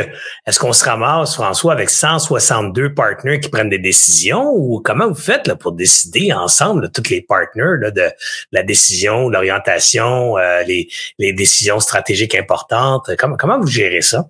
[0.47, 5.15] est-ce qu'on se ramasse, François, avec 162 partenaires qui prennent des décisions ou comment vous
[5.15, 8.09] faites là, pour décider ensemble, tous les partenaires de
[8.53, 10.87] la décision, l'orientation, les,
[11.19, 13.11] les décisions stratégiques importantes?
[13.17, 14.29] Comment, comment vous gérez ça?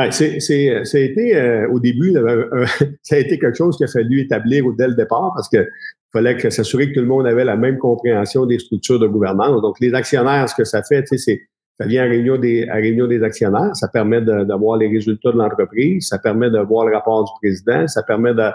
[0.00, 2.14] Ben, c'est, c'est, ça a été au début,
[3.02, 5.66] ça a été quelque chose qu'il a fallu établir dès le départ parce que
[6.10, 9.60] fallait que s'assurer que tout le monde avait la même compréhension des structures de gouvernance.
[9.60, 11.42] Donc, les actionnaires, ce que ça fait, c'est
[11.78, 14.88] ça vient à réunion des, à réunion des actionnaires, ça permet de, de voir les
[14.88, 18.50] résultats de l'entreprise, ça permet de voir le rapport du président, ça permet de,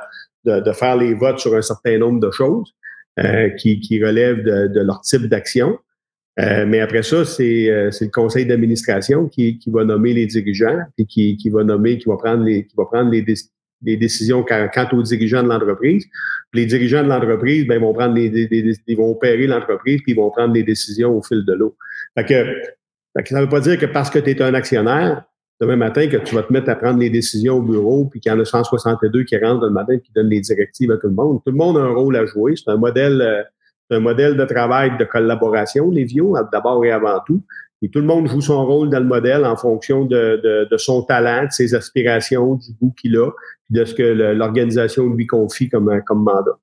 [0.45, 2.71] de, de faire les votes sur un certain nombre de choses
[3.19, 5.77] euh, qui, qui relèvent de, de leur type d'action.
[6.39, 10.79] Euh, mais après ça, c'est, euh, le conseil d'administration qui, qui va nommer les dirigeants,
[10.97, 13.23] puis qui, qui va nommer, qui va prendre les, qui va prendre les,
[13.97, 16.05] décisions quant, aux dirigeants de l'entreprise.
[16.53, 20.29] Les dirigeants de l'entreprise, ben, vont prendre des, ils vont opérer l'entreprise puis ils vont
[20.29, 21.77] prendre des décisions au fil de l'eau.
[22.17, 25.23] Fait que, ça ne veut pas dire que parce que tu es un actionnaire,
[25.61, 28.29] demain matin, que tu vas te mettre à prendre les décisions au bureau, puis qu'il
[28.29, 31.07] y en a 162 qui rentrent le matin et qui donnent les directives à tout
[31.07, 31.39] le monde.
[31.45, 32.55] Tout le monde a un rôle à jouer.
[32.57, 33.45] C'est un modèle,
[33.91, 36.07] euh, un modèle de travail de collaboration, les
[36.51, 37.41] d'abord et avant tout.
[37.81, 40.77] Et tout le monde joue son rôle dans le modèle en fonction de, de, de
[40.77, 43.29] son talent, de ses aspirations, du goût qu'il a,
[43.69, 46.57] de ce que l'organisation lui confie comme, comme mandat.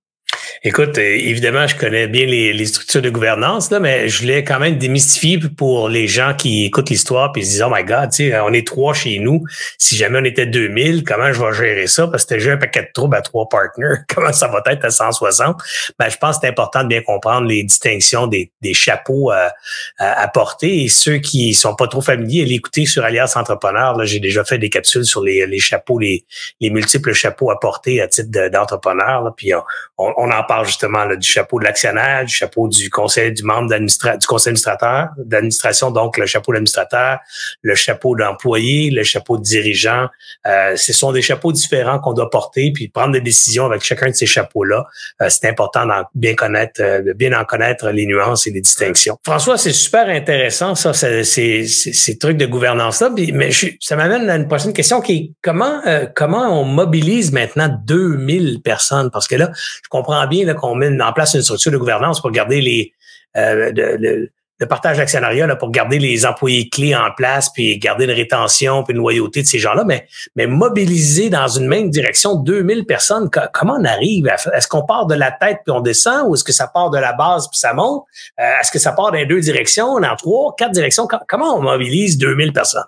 [0.64, 4.60] Écoute, euh, évidemment, je connais bien les, structures de gouvernance, là, mais je voulais quand
[4.60, 8.38] même démystifier pour les gens qui écoutent l'histoire puis se disent, oh my God, sais,
[8.38, 9.42] on est trois chez nous.
[9.76, 12.06] Si jamais on était 2000, comment je vais gérer ça?
[12.06, 14.02] Parce que j'ai un paquet de troubles à trois partners.
[14.14, 15.60] Comment ça va être à 160?
[15.98, 19.52] Ben, je pense que c'est important de bien comprendre les distinctions des, des chapeaux à,
[19.98, 20.84] à, porter.
[20.84, 23.96] Et ceux qui sont pas trop familiers, l'écouter sur Alliance Entrepreneur.
[23.96, 26.24] Là, j'ai déjà fait des capsules sur les, les chapeaux, les,
[26.60, 29.34] les multiples chapeaux à porter à titre d'entrepreneur.
[29.36, 29.62] puis on,
[29.98, 34.26] on en parle justement du chapeau de l'actionnaire, du chapeau du conseil du membre du
[34.26, 37.18] conseil administrateur, d'administration, donc le chapeau d'administrateur,
[37.62, 40.08] le chapeau d'employé, le chapeau de dirigeant.
[40.46, 44.10] Euh, ce sont des chapeaux différents qu'on doit porter, puis prendre des décisions avec chacun
[44.10, 44.86] de ces chapeaux-là.
[45.20, 49.18] Euh, c'est important bien connaître, euh, de bien en connaître les nuances et les distinctions.
[49.24, 53.10] François, c'est super intéressant ça, ces, ces, ces trucs de gouvernance-là.
[53.32, 53.50] Mais
[53.80, 55.80] ça m'amène à une prochaine question qui est comment
[56.14, 59.10] comment on mobilise maintenant 2000 personnes?
[59.10, 62.30] Parce que là, je comprends bien qu'on met en place une structure de gouvernance pour
[62.30, 62.92] garder les
[63.36, 64.30] euh, le,
[64.68, 69.00] partage d'actionnariat pour garder les employés clés en place, puis garder une rétention, puis une
[69.00, 73.84] loyauté de ces gens-là, mais, mais mobiliser dans une même direction 2000 personnes, comment on
[73.84, 74.28] arrive?
[74.54, 76.98] Est-ce qu'on part de la tête puis on descend, ou est-ce que ça part de
[76.98, 78.04] la base puis ça monte?
[78.40, 81.08] Euh, est-ce que ça part dans deux directions, dans trois, quatre directions?
[81.28, 82.84] Comment on mobilise 2000 personnes?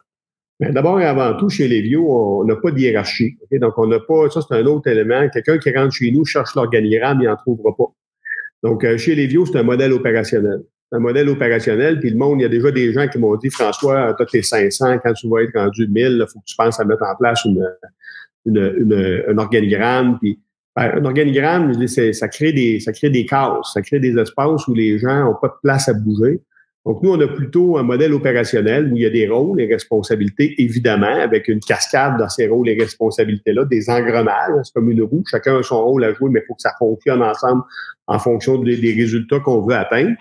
[0.73, 3.37] D'abord et avant tout, chez les vieux, on n'a pas de hiérarchie.
[3.53, 5.29] Donc, on n'a pas, ça c'est un autre élément.
[5.33, 7.93] Quelqu'un qui rentre chez nous cherche l'organigramme, il n'en trouvera pas.
[8.62, 10.61] Donc, euh, chez les vieux, c'est un modèle opérationnel.
[10.93, 13.51] un modèle opérationnel, puis le monde, il y a déjà des gens qui m'ont dit,
[13.51, 16.79] François, toi, t'es 500, quand tu vas être rendu 1000, il faut que tu penses
[16.79, 17.69] à mettre en place une,
[18.47, 20.19] une, un organigramme.
[20.21, 20.39] Puis,
[20.77, 24.75] ben, un organigramme, ça crée des, ça crée des cases, ça crée des espaces où
[24.75, 26.41] les gens n'ont pas de place à bouger.
[26.87, 29.66] Donc, nous, on a plutôt un modèle opérationnel où il y a des rôles et
[29.66, 34.53] responsabilités, évidemment, avec une cascade dans ces rôles et responsabilités-là, des engrenages.
[34.64, 35.24] C'est comme une roue.
[35.30, 37.62] Chacun a son rôle à jouer, mais il faut que ça fonctionne ensemble
[38.07, 40.14] en fonction des, résultats qu'on veut atteindre.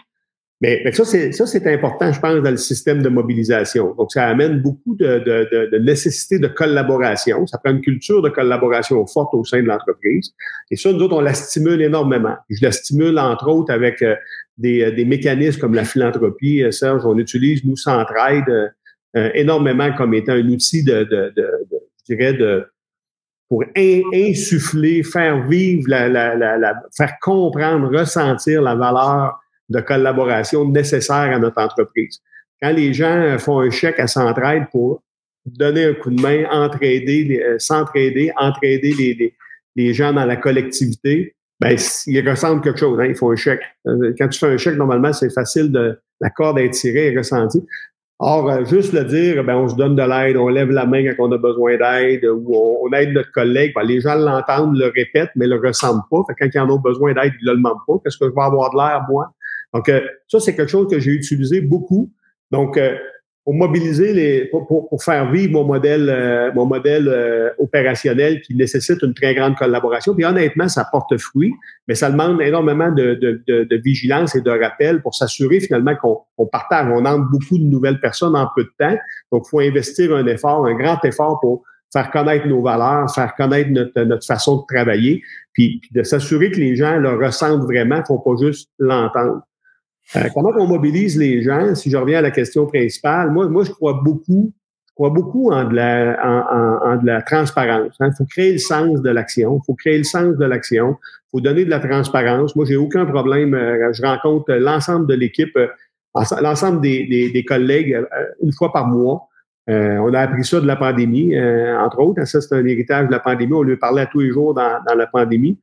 [0.61, 3.93] Mais, ça, c'est ça, c'est important, je pense, dans le système de mobilisation.
[3.95, 7.45] Donc, ça amène beaucoup de, de, de, nécessité de collaboration.
[7.45, 10.31] Ça prend une culture de collaboration forte au sein de l'entreprise.
[10.71, 12.35] Et ça, nous autres, on la stimule énormément.
[12.49, 14.15] Je la stimule, entre autres, avec euh,
[14.57, 16.63] des, des mécanismes comme la philanthropie.
[16.63, 18.47] Euh, Serge, on utilise, nous, Centraide,
[19.15, 21.47] euh, énormément comme étant un outil de, de, de,
[22.07, 22.65] je dirais, de
[23.49, 29.39] pour insuffler, faire vivre, la, la, la, faire comprendre, ressentir la valeur
[29.69, 32.19] de collaboration nécessaire à notre entreprise.
[32.61, 35.03] Quand les gens font un chèque à Centraide pour
[35.45, 39.35] donner un coup de main, entraider, euh, s'entraider, entraider les,
[39.75, 42.99] les, gens dans la collectivité, ben, ils ressentent quelque chose.
[42.99, 43.61] Hein, ils font un chèque.
[43.87, 47.17] Euh, quand tu fais un chèque, normalement, c'est facile de la corde à tirée et
[47.17, 47.63] ressentie.
[48.19, 51.03] Or, euh, juste le dire, ben, on se donne de l'aide, on lève la main
[51.13, 52.53] quand on a besoin d'aide, ou
[52.83, 53.73] on, aide notre collègue.
[53.75, 56.21] Ben, les gens l'entendent, le répètent, mais le ressentent pas.
[56.27, 57.93] Fait quand ils en ont besoin d'aide, ils le demandent pas.
[58.03, 59.33] Qu'est-ce que je vais avoir de l'air, moi?
[59.73, 62.11] Donc, euh, ça, c'est quelque chose que j'ai utilisé beaucoup.
[62.51, 62.77] Donc,
[63.43, 68.55] pour mobiliser les, pour, pour, faire vivre mon modèle, euh, mon modèle euh, opérationnel qui
[68.55, 70.15] nécessite une très grande collaboration.
[70.15, 71.53] Puis honnêtement, ça porte fruit,
[71.87, 75.95] mais ça demande énormément de, de, de, de vigilance et de rappel pour s'assurer finalement
[75.95, 76.87] qu'on partage.
[76.89, 78.97] On entre beaucoup de nouvelles personnes en peu de temps.
[79.31, 83.69] Donc, faut investir un effort, un grand effort pour faire connaître nos valeurs, faire connaître
[83.69, 85.21] notre, notre façon de travailler,
[85.51, 89.41] puis, puis de s'assurer que les gens le ressentent vraiment, faut pas juste l'entendre.
[90.15, 91.75] Euh, comment on mobilise les gens?
[91.75, 94.53] Si je reviens à la question principale, moi, moi je crois beaucoup,
[94.87, 97.95] je crois beaucoup en de la, en, en, de la transparence.
[97.99, 98.11] Il hein.
[98.17, 99.59] faut créer le sens de l'action.
[99.61, 100.97] Il faut créer le sens de l'action.
[101.01, 102.55] Il faut donner de la transparence.
[102.55, 103.53] Moi, j'ai aucun problème.
[103.53, 105.67] Euh, je rencontre l'ensemble de l'équipe, euh,
[106.41, 107.97] l'ensemble des, des, des, collègues
[108.41, 109.29] une fois par mois.
[109.67, 111.39] On a appris ça de la pandémie,
[111.79, 112.25] entre autres.
[112.25, 113.53] Ça, c'est un héritage de la pandémie.
[113.53, 115.57] On lui parlait à tous les jours dans, dans la pandémie.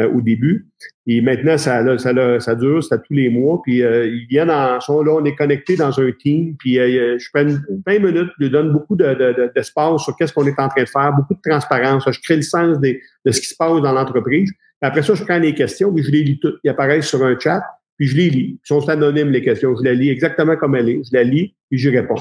[0.00, 0.66] Euh, au début.
[1.06, 3.62] Et maintenant, ça, ça, ça dure, c'est tous les mois.
[3.62, 6.56] Puis euh, ils viennent en sont là, on est connectés dans un team.
[6.58, 7.44] Puis euh, je prends
[7.86, 10.82] 20 minutes, je lui donne beaucoup de, de, d'espace sur qu'est-ce qu'on est en train
[10.82, 12.10] de faire, beaucoup de transparence.
[12.10, 14.50] Je crée le sens des, de ce qui se passe dans l'entreprise.
[14.80, 16.58] Après ça, je prends les questions, puis je les lis toutes.
[16.64, 17.62] Ils apparaissent sur un chat,
[17.96, 18.58] puis je les lis.
[18.64, 19.76] Ils sont anonymes, les questions.
[19.76, 21.10] Je les lis exactement comme elles sont.
[21.12, 22.16] Je la lis, puis je réponds.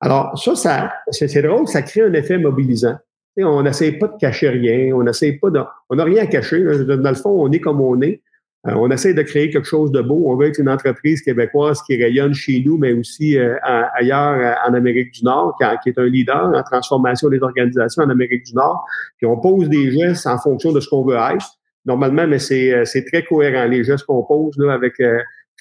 [0.00, 2.96] Alors, ça, ça c'est drôle, ça crée un effet mobilisant
[3.42, 6.62] on n'essaie pas de cacher rien, on n'essaie pas de, on n'a rien à cacher.
[6.62, 8.22] Dans le fond, on est comme on est.
[8.66, 10.22] Euh, on essaie de créer quelque chose de beau.
[10.26, 13.56] On veut être une entreprise québécoise qui rayonne chez nous, mais aussi euh,
[13.94, 18.10] ailleurs euh, en Amérique du Nord, qui, est un leader en transformation des organisations en
[18.10, 18.82] Amérique du Nord.
[19.18, 21.46] Puis on pose des gestes en fonction de ce qu'on veut être.
[21.84, 23.66] Normalement, mais c'est, très cohérent.
[23.66, 24.94] Les gestes qu'on pose là, avec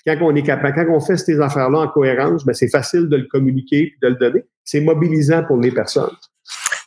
[0.06, 3.18] quand on est capable, quand on fait ces affaires-là en cohérence, ben, c'est facile de
[3.18, 4.44] le communiquer et de le donner.
[4.64, 6.16] C'est mobilisant pour les personnes.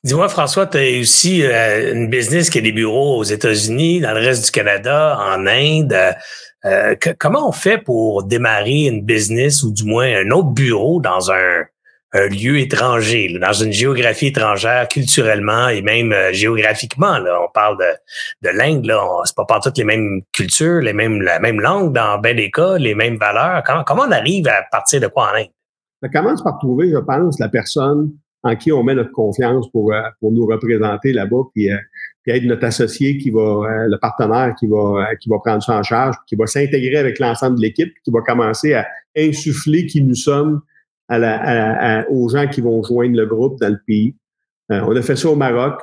[0.05, 4.12] Dis-moi, François, tu as aussi euh, une business qui a des bureaux aux États-Unis, dans
[4.12, 5.97] le reste du Canada, en Inde.
[6.64, 11.31] Euh, comment on fait pour démarrer une business ou du moins un autre bureau dans
[11.31, 11.64] un,
[12.29, 17.19] lieu étranger, dans une géographie étrangère, culturellement et même euh, géographiquement?
[17.19, 21.39] On parle de, de l'Inde, là, c'est pas toutes les mêmes cultures, les mêmes, la
[21.41, 23.62] même langue dans bien des cas, les mêmes valeurs.
[23.64, 25.51] Comment, comment on arrive à partir de quoi en Inde?
[26.03, 28.12] Ça commence par trouver, je pense, la personne
[28.43, 31.77] en qui on met notre confiance pour, euh, pour nous représenter là-bas, puis, euh,
[32.23, 35.77] puis être notre associé qui va, euh, le partenaire qui va, qui va prendre ça
[35.77, 38.87] en charge, qui va s'intégrer avec l'ensemble de l'équipe, qui va commencer à
[39.17, 40.61] insuffler qui nous sommes
[41.09, 44.15] à la, aux gens qui vont joindre le groupe dans le pays.
[44.71, 45.81] on a fait ça au Maroc.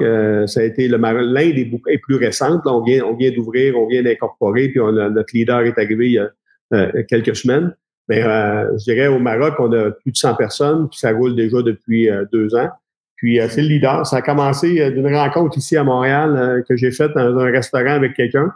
[0.48, 1.58] ça a été le l'Inde
[1.88, 2.62] est, plus récente.
[2.66, 6.20] on vient, on vient d'ouvrir, on vient d'incorporer, puis notre leader est arrivé il y
[6.20, 7.74] a quelques semaines.
[8.10, 11.36] Mais euh, je dirais au Maroc, on a plus de 100 personnes, puis ça roule
[11.36, 12.70] déjà depuis euh, deux ans.
[13.16, 14.06] Puis euh, c'est le leader.
[14.06, 18.14] Ça a commencé d'une rencontre ici à Montréal que j'ai faite dans un restaurant avec
[18.14, 18.52] quelqu'un.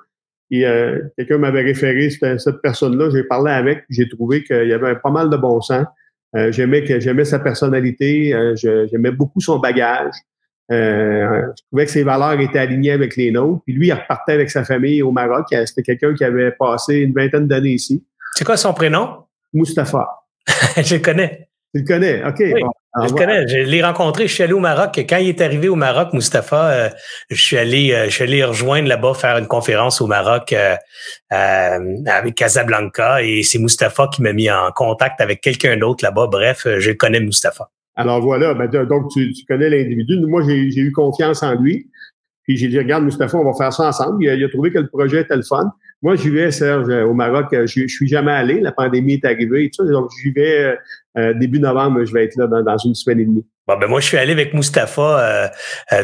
[0.49, 0.63] Et
[1.18, 3.09] quelqu'un m'avait référé cette, personne-là.
[3.09, 5.86] J'ai parlé avec, j'ai trouvé qu'il y avait pas mal de bon sens.
[6.34, 10.13] J'aimais que j'aimais sa personnalité, j'aimais beaucoup son bagage.
[10.69, 13.63] je trouvais que ses valeurs étaient alignées avec les nôtres.
[13.65, 15.45] Puis lui, il repartait avec sa famille au Maroc.
[15.65, 18.03] C'était quelqu'un qui avait passé une vingtaine d'années ici.
[18.36, 19.23] C'est quoi son prénom?
[19.53, 20.07] Mustapha.
[20.78, 21.49] je le connais.
[21.73, 22.43] Tu le connais, OK.
[23.03, 23.47] Je le connais.
[23.47, 24.27] Je l'ai rencontré.
[24.27, 24.97] Je suis allé au Maroc.
[25.09, 26.89] Quand il est arrivé au Maroc, Mustapha, euh,
[27.29, 30.75] je suis allé, euh, je suis allé rejoindre là-bas faire une conférence au Maroc euh,
[31.31, 36.27] avec Casablanca et c'est Mustapha qui m'a mis en contact avec quelqu'un d'autre là-bas.
[36.27, 37.69] Bref, je connais Mustapha.
[37.95, 40.19] Alors voilà, ben, donc tu, connais l'individu.
[40.27, 41.89] Moi, j'ai eu confiance en lui.
[42.43, 44.23] Puis j'ai dit, regarde, Mustapha, on va faire ça ensemble.
[44.23, 45.69] Il a, il a trouvé que le projet était le fun.
[46.01, 47.51] Moi, j'y vais, Serge, au Maroc.
[47.53, 48.59] Euh, je, je suis jamais allé.
[48.61, 49.91] La pandémie est arrivée et tout ça.
[49.91, 50.77] Donc, j'y vais
[51.18, 52.03] euh, euh, début novembre.
[52.05, 53.45] Je vais être là dans, une semaine et demie.
[53.68, 55.51] Bon, ben moi, je suis allé avec Mustapha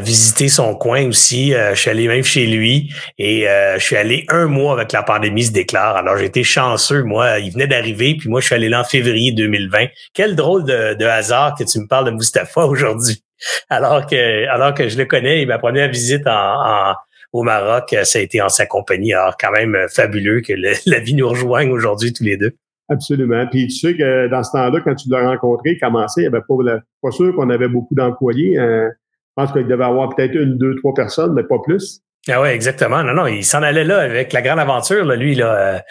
[0.02, 1.54] visiter son coin aussi.
[1.54, 3.46] je suis allé même chez lui et
[3.78, 5.96] je suis allé un mois avec la pandémie se déclare.
[5.96, 7.04] Alors, j'ai été chanceux.
[7.04, 9.86] Moi, il venait d'arriver, puis moi, je suis allé là en février 2020.
[10.14, 13.24] Quel drôle de, hasard que tu me parles de Mustapha aujourd'hui.
[13.70, 16.96] Alors que, alors que je le connais, il ma première visite en
[17.34, 19.14] au Maroc, euh, ça a été en sa compagnie.
[19.14, 20.54] Alors, quand même euh, fabuleux que
[20.86, 22.56] la vie nous rejoigne aujourd'hui tous les deux.
[22.94, 23.48] Absolument.
[23.48, 26.44] Puis tu sais que dans ce temps-là, quand tu l'as rencontré, commencé, il n'y avait
[26.48, 28.60] pas, pas sûr qu'on avait beaucoup d'employés.
[28.60, 32.02] Euh, je pense qu'il devait avoir peut-être une, deux, trois personnes, mais pas plus.
[32.30, 33.04] Ah ouais, exactement.
[33.04, 35.34] Non, non, il s'en allait là avec la grande aventure, là, lui.
[35.36, 35.84] Là,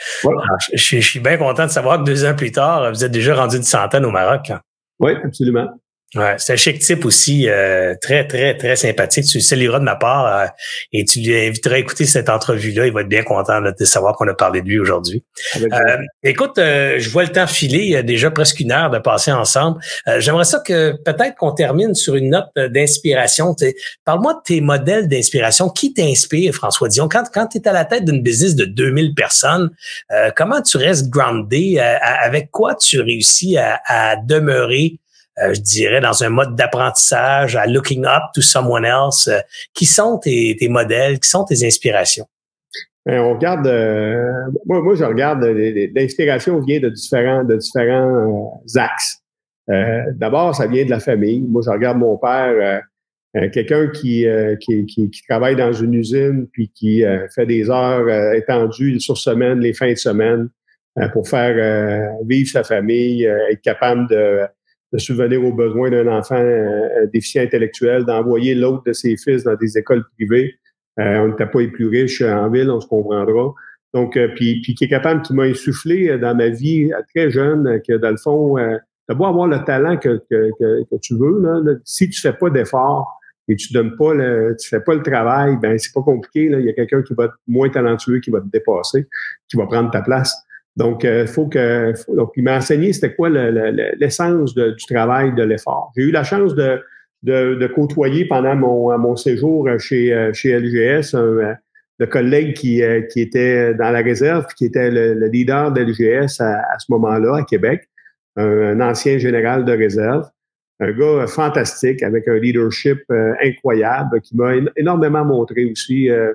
[0.72, 3.34] je, je, suis bien content de savoir que deux ans plus tard, vous êtes déjà
[3.34, 4.52] rendu une centaine au Maroc.
[5.00, 5.68] Oui, absolument.
[6.14, 9.24] Ouais, c'est un chic type aussi, euh, très, très, très sympathique.
[9.24, 10.46] Tu le salueras de ma part euh,
[10.92, 12.86] et tu lui inviteras à écouter cette entrevue-là.
[12.86, 15.24] Il va être bien content de savoir qu'on a parlé de lui aujourd'hui.
[15.56, 17.78] Euh, écoute, je vois le temps filer.
[17.78, 19.80] Il y a déjà presque une heure de passer ensemble.
[20.18, 23.56] J'aimerais ça que peut-être qu'on termine sur une note d'inspiration.
[24.04, 25.70] Parle-moi de tes modèles d'inspiration.
[25.70, 26.88] Qui t'inspire, François?
[26.88, 27.08] Dion?
[27.08, 29.70] Quand, quand tu es à la tête d'une business de 2000 personnes,
[30.36, 31.78] comment tu restes groundé?
[31.78, 35.01] avec quoi tu réussis à, à demeurer euh,
[35.38, 39.28] je dirais, dans un mode d'apprentissage, à looking up to someone else.
[39.28, 39.38] Euh,
[39.74, 42.26] qui sont tes, tes, modèles, qui sont tes inspirations?
[43.06, 44.30] Ben, on regarde, euh,
[44.66, 45.42] moi, moi, je regarde,
[45.94, 49.18] l'inspiration vient de différents, de différents axes.
[49.68, 51.40] D'abord, ça vient de la famille.
[51.40, 52.82] Moi, je regarde mon père,
[53.52, 54.26] quelqu'un qui,
[54.60, 57.02] qui, qui, qui, travaille dans une usine, puis qui
[57.34, 60.50] fait des heures étendues sur semaine, les fins de semaine,
[61.14, 64.42] pour faire vivre sa famille, être capable de
[64.92, 69.56] de subvenir aux besoins d'un enfant euh, déficient intellectuel, d'envoyer l'autre de ses fils dans
[69.56, 70.54] des écoles privées.
[71.00, 73.54] Euh, on n'était pas les plus riches en ville, on se comprendra.
[73.94, 77.94] Donc, euh, puis, qui est capable, qui m'a insufflé dans ma vie très jeune, que
[77.94, 78.76] dans le fond, euh,
[79.06, 82.50] t'as beau avoir le talent que, que, que, tu veux, là, si tu fais pas
[82.50, 83.18] d'efforts
[83.48, 86.44] et tu donnes pas le, tu fais pas le travail, ben c'est pas compliqué.
[86.44, 89.06] Il y a quelqu'un qui va être moins talentueux, qui va te dépasser,
[89.48, 90.34] qui va prendre ta place.
[90.76, 91.92] Donc, il faut que.
[92.14, 95.92] donc, il m'a enseigné c'était quoi l'essence du travail, de l'effort.
[95.96, 96.80] J'ai eu la chance de,
[97.22, 101.56] de, de, côtoyer pendant mon, mon séjour chez, chez LGS un,
[101.98, 106.78] le collègue qui, qui était dans la réserve, qui était le, leader de LGS à,
[106.78, 107.88] ce moment-là, à Québec,
[108.36, 110.28] un, ancien général de réserve,
[110.80, 113.00] un gars fantastique avec un leadership
[113.40, 116.32] incroyable qui m'a énormément montré aussi, euh,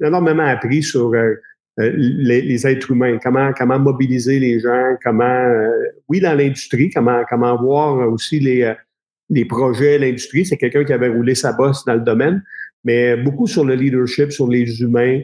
[0.00, 1.34] énormément appris sur euh,
[1.76, 5.70] les, les, êtres humains, comment comment mobiliser les gens, comment euh,
[6.08, 8.74] oui dans l'industrie, comment comment voir aussi les euh,
[9.30, 10.46] les projets l'industrie.
[10.46, 12.42] C'est quelqu'un qui avait roulé sa bosse dans le domaine,
[12.84, 15.22] mais beaucoup sur le leadership, sur les humains,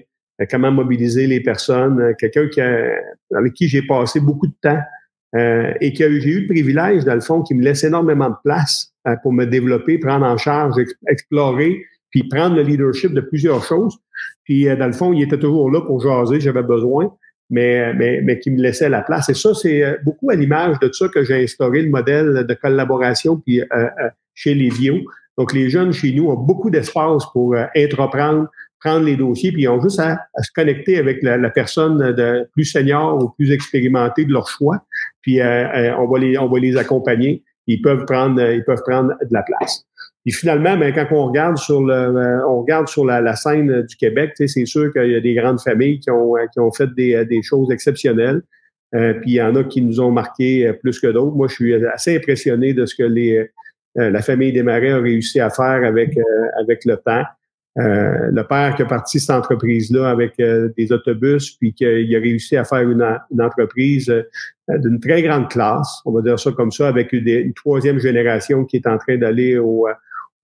[0.50, 2.14] comment mobiliser les personnes.
[2.18, 4.80] Quelqu'un qui avec qui j'ai passé beaucoup de temps
[5.80, 8.30] et qui a eu j'ai eu le privilège dans le fond qui me laisse énormément
[8.30, 8.92] de place
[9.22, 10.74] pour me développer, prendre en charge,
[11.08, 13.96] explorer puis prendre le leadership de plusieurs choses.
[14.50, 17.14] Puis, euh, dans le fond, il était toujours là pour jaser, j'avais besoin,
[17.50, 19.28] mais, mais, mais qui me laissait la place.
[19.28, 22.54] Et ça, c'est euh, beaucoup à l'image de ça que j'ai instauré le modèle de
[22.54, 23.86] collaboration puis, euh,
[24.34, 24.96] chez les Vio.
[25.38, 28.48] Donc, les jeunes chez nous ont beaucoup d'espace pour entreprendre,
[28.80, 32.64] prendre les dossiers, puis ils ont juste à, se connecter avec la, personne de plus
[32.64, 34.82] senior ou plus expérimentée de leur choix.
[35.22, 37.44] Puis, on, va les, on va les accompagner.
[37.68, 39.84] Ils peuvent prendre, ils peuvent prendre de la place.
[40.26, 43.82] Et finalement, ben, quand on regarde sur le, euh, on regarde sur la, la scène
[43.82, 46.70] du Québec, c'est sûr qu'il y a des grandes familles qui ont, euh, qui ont
[46.70, 48.42] fait des, euh, des choses exceptionnelles.
[48.94, 51.34] Euh, puis il y en a qui nous ont marqué plus que d'autres.
[51.36, 53.48] Moi, je suis assez impressionné de ce que les,
[53.94, 56.18] la famille des Marais a réussi à faire avec,
[56.60, 57.22] avec le temps.
[57.76, 62.64] le père qui a parti cette entreprise-là avec des autobus, puis qu'il a réussi à
[62.64, 64.12] faire une, une entreprise
[64.68, 68.64] d'une très grande classe, on va dire ça comme ça, avec une, une troisième génération
[68.64, 69.86] qui est en train d'aller au,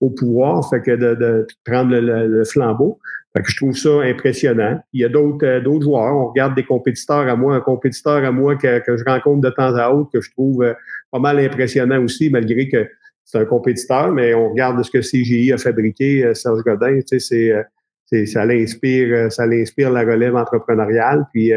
[0.01, 2.99] au pouvoir, fait que de, de prendre le, flambeau.
[3.35, 4.81] Fait que je trouve ça impressionnant.
[4.93, 6.17] Il y a d'autres euh, d'autres joueurs.
[6.17, 9.51] On regarde des compétiteurs à moi, un compétiteur à moi que, que je rencontre de
[9.51, 10.75] temps à autre, que je trouve euh,
[11.11, 12.89] pas mal impressionnant aussi, malgré que
[13.25, 17.19] c'est un compétiteur, mais on regarde ce que CGI a fabriqué, euh, Serge Godin, tu
[17.19, 17.65] sais,
[18.09, 21.27] c'est, ça l'inspire, ça l'inspire la relève entrepreneuriale.
[21.33, 21.53] Puis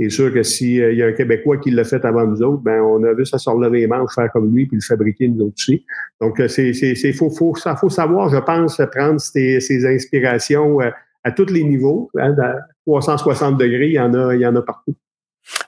[0.00, 2.62] c'est sûr que s'il euh, y a un Québécois qui l'a fait avant nous autres,
[2.62, 5.52] ben on a vu ça relever les manches, faire comme lui, puis le fabriquer nous
[5.54, 5.84] aussi.
[6.22, 9.86] Donc, euh, c'est, c'est, c'est faut, faut, ça, faut savoir, je pense, prendre ces, ces
[9.86, 10.90] inspirations euh,
[11.22, 12.10] à tous les niveaux.
[12.18, 12.34] Hein,
[12.86, 14.94] 360 degrés, il y en a, il y en a partout.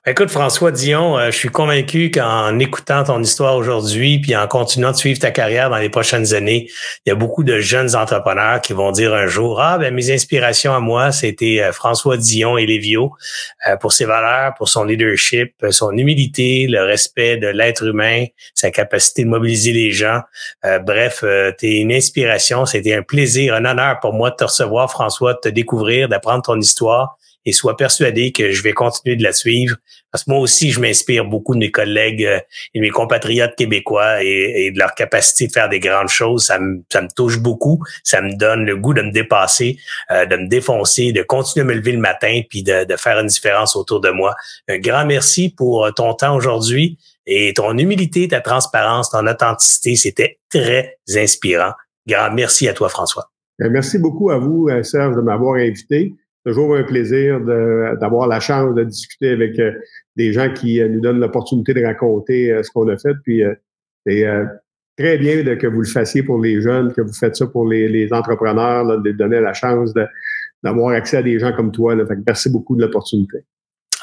[0.05, 4.91] Écoute, François Dion, euh, je suis convaincu qu'en écoutant ton histoire aujourd'hui, puis en continuant
[4.91, 6.69] de suivre ta carrière dans les prochaines années,
[7.07, 10.11] il y a beaucoup de jeunes entrepreneurs qui vont dire un jour, ah, ben, mes
[10.11, 13.13] inspirations à moi, c'était euh, François Dion et Lévio
[13.69, 18.25] euh, pour ses valeurs, pour son leadership, son humilité, le respect de l'être humain,
[18.55, 20.21] sa capacité de mobiliser les gens.
[20.85, 21.25] bref,
[21.59, 22.67] tu es une inspiration.
[22.67, 26.43] C'était un plaisir, un honneur pour moi de te recevoir, François, de te découvrir, d'apprendre
[26.43, 29.77] ton histoire et sois persuadé que je vais continuer de la suivre
[30.13, 32.39] parce que moi aussi, je m'inspire beaucoup de mes collègues euh,
[32.75, 36.45] et de mes compatriotes québécois et, de leur capacité de faire des grandes choses.
[36.45, 36.83] Ça me,
[37.17, 37.83] touche beaucoup.
[38.05, 39.79] Ça me donne le goût de me dépasser,
[40.11, 43.19] euh, de me défoncer, de continuer à me lever le matin puis de, de faire
[43.19, 44.35] une différence autour de moi.
[44.69, 49.97] Un grand merci pour euh, ton temps aujourd'hui et ton humilité, ta transparence, ton authenticité.
[49.97, 51.73] C'était très inspirant.
[52.07, 53.31] Grand merci à toi, François.
[53.59, 56.13] Merci beaucoup à vous, Serge, de m'avoir invité
[56.45, 59.73] toujours un plaisir d'avoir la chance de discuter avec euh,
[60.17, 63.15] des gens qui euh, nous donnent l'opportunité de raconter euh, ce qu'on a fait.
[63.23, 63.43] Puis
[64.05, 64.27] c'est
[64.99, 68.13] très bien que vous le fassiez pour les jeunes, que vous faites ça pour les,
[68.13, 69.95] entrepreneurs, de donner la chance
[70.63, 71.95] d'avoir accès à des gens comme toi.
[72.27, 73.45] merci beaucoup de l'opportunité.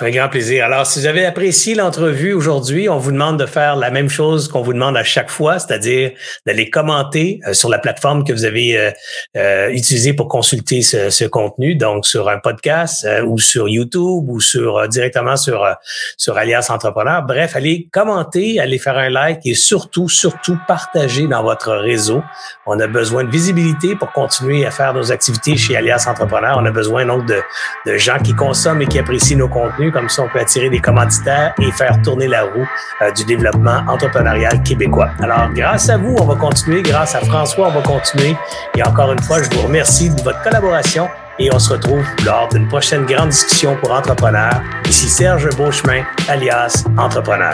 [0.01, 0.63] Avec grand plaisir.
[0.63, 4.47] Alors, si vous avez apprécié l'entrevue aujourd'hui, on vous demande de faire la même chose
[4.47, 6.11] qu'on vous demande à chaque fois, c'est-à-dire
[6.45, 8.91] d'aller commenter euh, sur la plateforme que vous avez euh,
[9.35, 14.39] euh, utilisée pour consulter ce, ce, contenu, donc sur un podcast ou sur YouTube ou
[14.39, 15.67] sur directement sur
[16.15, 17.21] sur Alias Entrepreneur.
[17.23, 22.23] Bref, allez commenter, allez faire un like et surtout, surtout partager dans votre réseau.
[22.65, 26.57] On a besoin de visibilité pour continuer à faire nos activités chez Alias Entrepreneur.
[26.57, 27.41] On a besoin donc de,
[27.85, 30.79] de gens qui consomment et qui apprécient nos contenus comme ça, on peut attirer des
[30.79, 32.67] commanditaires et faire tourner la roue
[33.01, 35.09] euh, du développement entrepreneurial québécois.
[35.21, 36.81] Alors, grâce à vous, on va continuer.
[36.81, 38.35] Grâce à François, on va continuer.
[38.77, 41.07] Et encore une fois, je vous remercie de votre collaboration
[41.39, 44.61] et on se retrouve lors d'une prochaine grande discussion pour entrepreneurs.
[44.85, 47.53] Ici Serge Beauchemin, alias Entrepreneur.